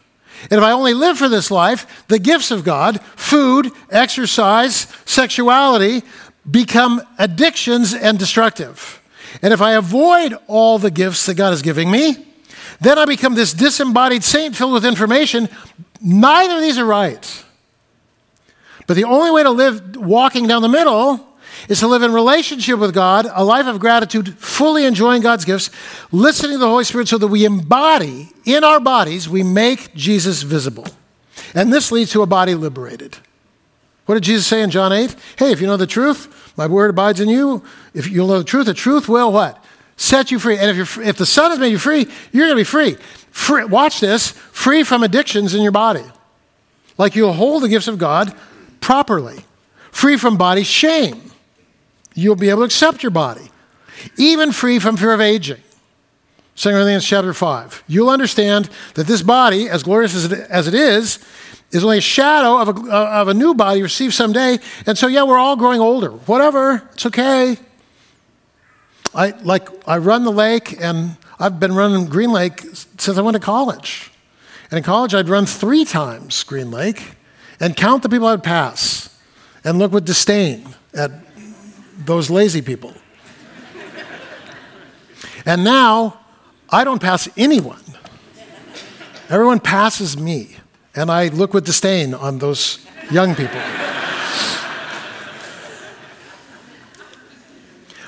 And 0.50 0.54
if 0.54 0.64
I 0.64 0.72
only 0.72 0.94
live 0.94 1.18
for 1.18 1.30
this 1.30 1.52
life, 1.52 2.06
the 2.08 2.20
gifts 2.20 2.52
of 2.52 2.64
God, 2.64 3.02
food, 3.16 3.72
exercise, 3.90 4.88
sexuality, 5.06 6.04
become 6.50 7.02
addictions 7.20 7.94
and 7.94 8.18
destructive. 8.18 9.02
And 9.42 9.54
if 9.54 9.62
I 9.62 9.74
avoid 9.74 10.36
all 10.48 10.80
the 10.80 10.92
gifts 10.92 11.26
that 11.28 11.36
God 11.36 11.54
is 11.54 11.62
giving 11.62 11.92
me, 11.92 12.26
then 12.80 12.98
I 12.98 13.06
become 13.06 13.36
this 13.36 13.54
disembodied 13.54 14.24
saint 14.24 14.56
filled 14.56 14.74
with 14.74 14.86
information. 14.86 15.48
Neither 16.02 16.56
of 16.56 16.62
these 16.62 16.80
are 16.80 16.86
right. 16.86 17.44
But 18.92 18.96
the 18.96 19.06
only 19.06 19.32
way 19.32 19.42
to 19.42 19.52
live 19.52 19.96
walking 19.96 20.48
down 20.48 20.62
the 20.62 20.68
middle 20.68 21.26
is 21.70 21.80
to 21.80 21.88
live 21.88 22.04
in 22.04 22.12
relationship 22.12 22.78
with 22.78 22.94
God, 22.94 23.26
a 23.32 23.42
life 23.42 23.66
of 23.66 23.80
gratitude, 23.80 24.38
fully 24.38 24.84
enjoying 24.84 25.22
God's 25.22 25.46
gifts, 25.46 25.70
listening 26.12 26.56
to 26.56 26.58
the 26.58 26.68
Holy 26.68 26.84
Spirit 26.84 27.08
so 27.08 27.18
that 27.18 27.30
we 27.30 27.46
embody 27.46 28.34
in 28.44 28.66
our 28.66 28.82
bodies, 28.82 29.30
we 29.30 29.44
make 29.44 29.96
Jesus 29.96 30.42
visible. 30.42 30.86
And 31.56 31.72
this 31.72 31.90
leads 31.94 32.12
to 32.12 32.22
a 32.22 32.26
body 32.26 32.54
liberated. 32.54 33.16
What 34.08 34.16
did 34.16 34.24
Jesus 34.24 34.46
say 34.46 34.62
in 34.62 34.70
John 34.70 34.92
8? 34.92 35.16
Hey, 35.40 35.54
if 35.54 35.62
you 35.62 35.68
know 35.68 35.78
the 35.78 35.88
truth, 35.88 36.52
my 36.58 36.68
word 36.68 36.90
abides 36.90 37.22
in 37.22 37.30
you. 37.30 37.64
If 37.94 38.10
you'll 38.10 38.28
know 38.28 38.40
the 38.40 38.44
truth, 38.44 38.66
the 38.66 38.74
truth 38.74 39.08
will 39.08 39.32
what? 39.32 39.64
Set 39.96 40.32
you 40.32 40.38
free. 40.38 40.58
And 40.58 40.78
if, 40.78 40.98
if 40.98 41.16
the 41.16 41.26
Son 41.26 41.50
has 41.50 41.60
made 41.62 41.72
you 41.72 41.80
free, 41.80 42.08
you're 42.34 42.46
going 42.46 42.58
to 42.58 42.60
be 42.60 42.66
free. 42.66 42.98
free. 43.32 43.64
Watch 43.64 44.02
this 44.02 44.32
free 44.32 44.84
from 44.84 45.02
addictions 45.02 45.56
in 45.56 45.62
your 45.62 45.72
body. 45.72 46.04
Like 46.98 47.16
you'll 47.16 47.32
hold 47.32 47.64
the 47.64 47.70
gifts 47.70 47.88
of 47.88 47.98
God 47.98 48.36
properly, 48.82 49.46
free 49.92 50.18
from 50.18 50.36
body 50.36 50.64
shame 50.64 51.32
you'll 52.14 52.36
be 52.36 52.50
able 52.50 52.62
to 52.62 52.66
accept 52.66 53.04
your 53.04 53.12
body, 53.12 53.50
even 54.18 54.52
free 54.52 54.80
from 54.80 54.98
fear 54.98 55.14
of 55.14 55.22
aging. 55.22 55.62
2 56.56 56.70
Corinthians 56.70 57.06
chapter 57.06 57.34
5. 57.34 57.84
You'll 57.88 58.10
understand 58.10 58.70
that 58.96 59.08
this 59.08 59.22
body, 59.22 59.70
as 59.70 59.84
glorious 59.84 60.16
as 60.16 60.32
it, 60.32 60.40
as 60.50 60.68
it 60.68 60.74
is, 60.74 61.20
is 61.72 61.84
only 61.84 62.00
a 62.00 62.02
shadow 62.02 62.58
of 62.58 62.68
a, 62.70 62.92
of 62.92 63.28
a 63.30 63.34
new 63.34 63.54
body 63.54 63.82
received 63.82 64.14
someday. 64.14 64.60
And 64.86 64.98
so, 64.98 65.08
yeah, 65.08 65.24
we're 65.24 65.38
all 65.38 65.56
growing 65.56 65.80
older. 65.80 66.10
Whatever, 66.10 66.88
it's 66.92 67.06
okay. 67.06 67.58
I, 69.16 69.32
like, 69.42 69.70
I 69.88 69.98
run 69.98 70.24
the 70.24 70.32
lake, 70.32 70.80
and 70.82 71.16
I've 71.40 71.60
been 71.60 71.74
running 71.74 72.06
Green 72.08 72.32
Lake 72.32 72.62
since 72.98 73.18
I 73.18 73.22
went 73.22 73.36
to 73.36 73.40
college. 73.40 74.12
And 74.70 74.78
in 74.78 74.84
college, 74.84 75.14
I'd 75.14 75.30
run 75.30 75.46
three 75.46 75.86
times 75.86 76.44
Green 76.44 76.70
Lake 76.70 77.16
and 77.62 77.76
count 77.76 78.02
the 78.02 78.10
people 78.10 78.28
I'd 78.28 78.44
pass 78.44 79.16
and 79.64 79.78
look 79.78 79.92
with 79.92 80.04
disdain 80.04 80.68
at 80.96 81.12
those 82.06 82.30
lazy 82.32 82.62
people. 82.62 82.94
and 85.46 85.64
now 85.64 86.20
I 86.70 86.84
don't 86.84 87.02
pass 87.02 87.30
anyone. 87.38 87.80
Everyone 89.30 89.60
passes 89.60 90.18
me, 90.18 90.58
and 90.96 91.12
I 91.12 91.28
look 91.28 91.54
with 91.54 91.66
disdain 91.66 92.16
on 92.16 92.40
those 92.40 92.86
young 93.12 93.36
people. 93.36 93.62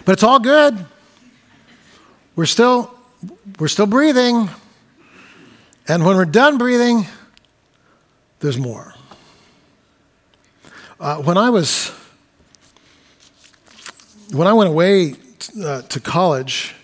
but 0.03 0.13
it's 0.13 0.23
all 0.23 0.39
good. 0.39 0.83
We're 2.35 2.47
still, 2.47 2.93
we're 3.59 3.67
still 3.67 3.85
breathing. 3.85 4.49
And 5.87 6.03
when 6.03 6.17
we're 6.17 6.25
done 6.25 6.57
breathing, 6.57 7.05
there's 8.39 8.57
more. 8.57 8.95
Uh, 11.03 11.17
when 11.17 11.37
I 11.37 11.49
was 11.49 11.89
when 14.31 14.47
I 14.47 14.53
went 14.53 14.69
away 14.69 15.15
uh, 15.61 15.81
to 15.81 15.99
college, 15.99 16.75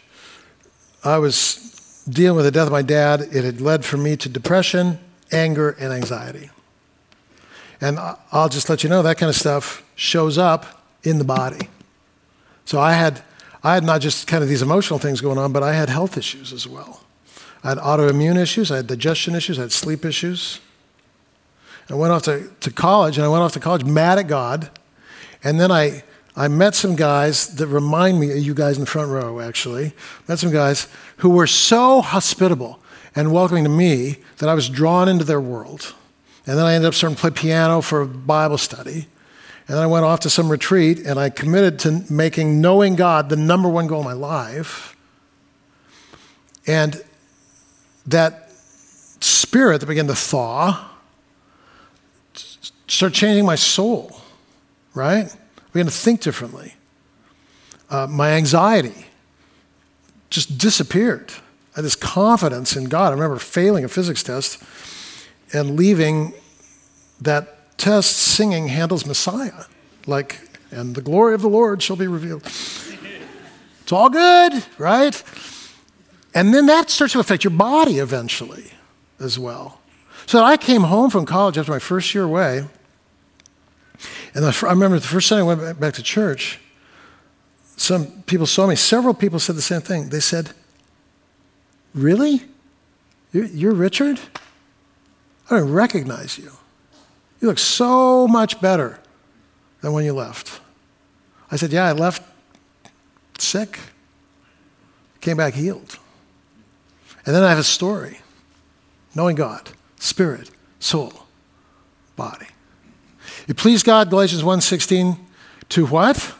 I 1.05 1.19
was 1.19 2.03
dealing 2.09 2.35
with 2.35 2.43
the 2.43 2.51
death 2.51 2.65
of 2.65 2.73
my 2.73 2.81
dad. 2.81 3.21
It 3.21 3.45
had 3.45 3.61
led 3.61 3.85
for 3.85 3.95
me 3.95 4.17
to 4.17 4.27
depression, 4.27 4.99
anger, 5.31 5.69
and 5.79 5.93
anxiety. 5.93 6.49
And 7.79 7.97
I'll 8.33 8.49
just 8.49 8.69
let 8.69 8.83
you 8.83 8.89
know 8.89 9.01
that 9.03 9.17
kind 9.17 9.29
of 9.29 9.37
stuff 9.37 9.85
shows 9.95 10.37
up 10.37 10.83
in 11.01 11.17
the 11.17 11.23
body. 11.23 11.69
So 12.65 12.77
I 12.77 12.91
had, 12.91 13.23
I 13.63 13.75
had 13.75 13.85
not 13.85 14.01
just 14.01 14.27
kind 14.27 14.43
of 14.43 14.49
these 14.49 14.61
emotional 14.61 14.99
things 14.99 15.21
going 15.21 15.37
on, 15.37 15.53
but 15.53 15.63
I 15.63 15.71
had 15.71 15.87
health 15.87 16.17
issues 16.17 16.51
as 16.51 16.67
well. 16.67 17.05
I 17.63 17.69
had 17.69 17.77
autoimmune 17.77 18.35
issues, 18.35 18.69
I 18.69 18.75
had 18.75 18.87
digestion 18.87 19.33
issues, 19.33 19.57
I 19.57 19.61
had 19.61 19.71
sleep 19.71 20.03
issues. 20.03 20.59
I 21.89 21.95
went 21.95 22.13
off 22.13 22.23
to, 22.23 22.49
to 22.59 22.71
college, 22.71 23.17
and 23.17 23.25
I 23.25 23.29
went 23.29 23.41
off 23.41 23.53
to 23.53 23.59
college 23.59 23.83
mad 23.83 24.19
at 24.19 24.27
God. 24.27 24.69
And 25.43 25.59
then 25.59 25.71
I 25.71 26.03
I 26.39 26.47
met 26.47 26.73
some 26.73 26.95
guys 26.95 27.55
that 27.55 27.67
remind 27.67 28.17
me 28.17 28.31
of 28.31 28.37
you 28.37 28.53
guys 28.53 28.77
in 28.77 28.81
the 28.81 28.89
front 28.89 29.09
row, 29.09 29.41
actually. 29.41 29.91
Met 30.29 30.39
some 30.39 30.51
guys 30.51 30.87
who 31.17 31.31
were 31.31 31.47
so 31.47 32.01
hospitable 32.01 32.79
and 33.13 33.33
welcoming 33.33 33.65
to 33.65 33.69
me 33.69 34.19
that 34.37 34.47
I 34.47 34.53
was 34.53 34.69
drawn 34.69 35.09
into 35.09 35.25
their 35.25 35.41
world. 35.41 35.93
And 36.47 36.57
then 36.57 36.65
I 36.65 36.75
ended 36.75 36.87
up 36.87 36.93
starting 36.93 37.17
to 37.17 37.19
play 37.19 37.31
piano 37.31 37.81
for 37.81 38.05
Bible 38.05 38.57
study. 38.57 39.07
And 39.67 39.75
then 39.75 39.79
I 39.79 39.87
went 39.87 40.05
off 40.05 40.21
to 40.21 40.29
some 40.29 40.49
retreat 40.49 40.99
and 40.99 41.19
I 41.19 41.29
committed 41.29 41.77
to 41.79 42.05
making 42.09 42.61
knowing 42.61 42.95
God 42.95 43.27
the 43.27 43.35
number 43.35 43.67
one 43.67 43.87
goal 43.87 43.99
of 43.99 44.05
my 44.05 44.13
life. 44.13 44.95
And 46.65 47.03
that 48.07 48.49
spirit 49.19 49.81
that 49.81 49.87
began 49.87 50.07
to 50.07 50.15
thaw 50.15 50.88
started 52.89 53.15
changing 53.15 53.45
my 53.45 53.55
soul, 53.55 54.19
right? 54.93 55.33
began 55.73 55.85
to 55.85 55.91
think 55.91 56.21
differently. 56.21 56.73
Uh, 57.89 58.07
my 58.07 58.31
anxiety 58.31 59.05
just 60.29 60.57
disappeared. 60.57 61.31
I 61.73 61.77
had 61.77 61.85
this 61.85 61.95
confidence 61.95 62.75
in 62.75 62.85
God. 62.85 63.09
I 63.09 63.11
remember 63.11 63.37
failing 63.37 63.83
a 63.83 63.87
physics 63.87 64.23
test 64.23 64.61
and 65.53 65.75
leaving 65.75 66.33
that 67.21 67.77
test 67.77 68.17
singing 68.17 68.67
Handel's 68.67 69.05
Messiah, 69.05 69.65
like, 70.05 70.39
and 70.71 70.95
the 70.95 71.01
glory 71.01 71.33
of 71.33 71.41
the 71.41 71.49
Lord 71.49 71.81
shall 71.81 71.95
be 71.95 72.07
revealed. 72.07 72.43
It's 73.81 73.93
all 73.93 74.11
good, 74.11 74.63
right? 74.77 75.23
And 76.35 76.53
then 76.53 76.67
that 76.67 76.91
starts 76.91 77.13
to 77.13 77.19
affect 77.19 77.43
your 77.43 77.49
body 77.49 77.97
eventually 77.97 78.65
as 79.19 79.39
well. 79.39 79.81
So 80.27 80.43
I 80.43 80.57
came 80.57 80.83
home 80.83 81.09
from 81.09 81.25
college 81.25 81.57
after 81.57 81.71
my 81.71 81.79
first 81.79 82.13
year 82.13 82.23
away, 82.23 82.65
and 84.33 84.45
I 84.45 84.53
remember 84.61 84.99
the 84.99 85.07
first 85.07 85.29
time 85.29 85.39
I 85.39 85.55
went 85.55 85.79
back 85.79 85.93
to 85.95 86.03
church, 86.03 86.59
some 87.75 88.23
people 88.23 88.45
saw 88.45 88.67
me. 88.67 88.75
Several 88.75 89.13
people 89.13 89.39
said 89.39 89.55
the 89.55 89.61
same 89.61 89.81
thing. 89.81 90.09
They 90.09 90.19
said, 90.19 90.51
Really? 91.93 92.43
You're 93.31 93.73
Richard? 93.73 94.19
I 95.49 95.57
don't 95.57 95.71
recognize 95.71 96.37
you. 96.37 96.51
You 97.39 97.47
look 97.47 97.59
so 97.59 98.27
much 98.27 98.59
better 98.59 98.99
than 99.81 99.93
when 99.93 100.03
you 100.05 100.13
left. 100.13 100.61
I 101.51 101.55
said, 101.55 101.71
Yeah, 101.71 101.85
I 101.85 101.93
left 101.93 102.21
sick, 103.41 103.79
came 105.21 105.37
back 105.37 105.53
healed. 105.53 105.97
And 107.25 107.35
then 107.35 107.43
I 107.43 107.49
have 107.49 107.59
a 107.59 107.63
story 107.63 108.19
knowing 109.15 109.35
God, 109.35 109.71
spirit, 109.99 110.51
soul, 110.79 111.13
body. 112.15 112.47
You 113.49 113.55
please 113.55 113.81
God, 113.81 114.11
Galatians 114.11 114.43
1:16, 114.43 115.17
to 115.69 115.87
what? 115.87 116.35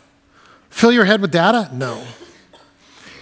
Fill 0.69 0.91
your 0.91 1.05
head 1.05 1.21
with 1.21 1.31
data? 1.31 1.67
No. 1.73 2.05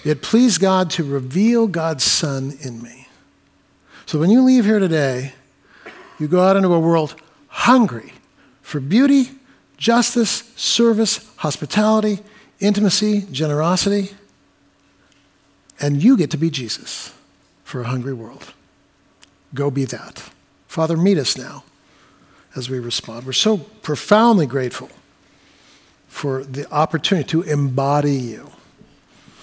It 0.03 0.21
pleased 0.21 0.59
God 0.59 0.89
to 0.91 1.05
reveal 1.05 1.67
God's 1.67 2.03
Son 2.03 2.57
in 2.59 2.83
me. 2.83 3.07
So 4.05 4.19
when 4.19 4.29
you 4.29 4.43
leave 4.43 4.65
here 4.65 4.79
today, 4.79 5.35
you 6.19 6.27
go 6.27 6.41
out 6.41 6.57
into 6.57 6.73
a 6.73 6.79
world 6.81 7.15
hungry 7.47 8.11
for 8.61 8.81
beauty, 8.81 9.31
justice, 9.77 10.43
service, 10.57 11.21
hospitality, 11.37 12.19
intimacy, 12.59 13.25
generosity, 13.31 14.11
and 15.79 16.03
you 16.03 16.17
get 16.17 16.29
to 16.31 16.37
be 16.37 16.49
Jesus 16.49 17.13
for 17.63 17.79
a 17.79 17.87
hungry 17.87 18.13
world. 18.13 18.51
Go 19.53 19.71
be 19.71 19.85
that. 19.85 20.23
Father, 20.67 20.97
meet 20.97 21.17
us 21.17 21.37
now 21.37 21.63
as 22.57 22.69
we 22.69 22.79
respond. 22.79 23.25
We're 23.25 23.33
so 23.33 23.57
profoundly 23.57 24.45
grateful 24.45 24.89
for 26.07 26.43
the 26.43 26.69
opportunity 26.71 27.27
to 27.29 27.41
embody 27.43 28.15
you. 28.15 28.49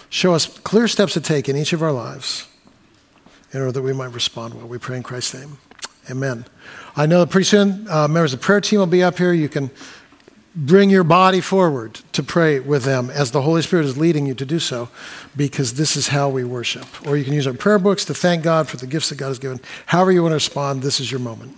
Show 0.09 0.35
us 0.35 0.47
clear 0.47 0.89
steps 0.89 1.13
to 1.15 1.21
take 1.21 1.49
in 1.49 1.57
each 1.57 1.73
of 1.73 1.83
our 1.83 1.93
lives 1.93 2.49
in 3.53 3.61
order 3.61 3.73
that 3.73 3.83
we 3.83 3.93
might 3.93 4.13
respond 4.13 4.55
well. 4.55 4.67
We 4.67 4.79
pray 4.79 4.97
in 4.97 5.03
Christ's 5.03 5.35
name. 5.35 5.59
Amen. 6.11 6.45
I 6.97 7.07
know 7.07 7.21
that 7.21 7.31
pretty 7.31 7.45
soon 7.45 7.89
uh, 7.89 8.09
members 8.09 8.33
of 8.35 8.41
the 8.41 8.45
prayer 8.45 8.61
team 8.61 8.79
will 8.81 8.87
be 8.87 9.03
up 9.03 9.19
here. 9.19 9.33
You 9.33 9.49
can 9.49 9.71
bring 10.55 10.91
your 10.91 11.05
body 11.05 11.41
forward 11.41 11.95
to 12.13 12.23
pray 12.23 12.61
with 12.61 12.85
them 12.85 13.11
as 13.11 13.33
the 13.33 13.43
Holy 13.43 13.63
Spirit 13.63 13.87
is 13.87 13.99
leading 13.99 14.27
you 14.27 14.35
to 14.35 14.47
do 14.47 14.59
so, 14.59 14.89
because 15.37 15.75
this 15.75 15.97
is 15.97 16.09
how 16.09 16.29
we 16.29 16.45
worship. 16.45 16.87
Or 17.07 17.17
you 17.17 17.25
can 17.25 17.33
use 17.33 17.47
our 17.47 17.55
prayer 17.55 17.79
books 17.79 18.05
to 18.05 18.15
thank 18.15 18.45
God 18.45 18.69
for 18.69 18.77
the 18.77 18.87
gifts 18.87 19.09
that 19.09 19.17
God 19.17 19.29
has 19.29 19.39
given. 19.39 19.61
However, 19.87 20.13
you 20.13 20.23
want 20.23 20.31
to 20.33 20.37
respond, 20.37 20.83
this 20.83 21.01
is 21.01 21.11
your 21.11 21.21
moment. 21.21 21.57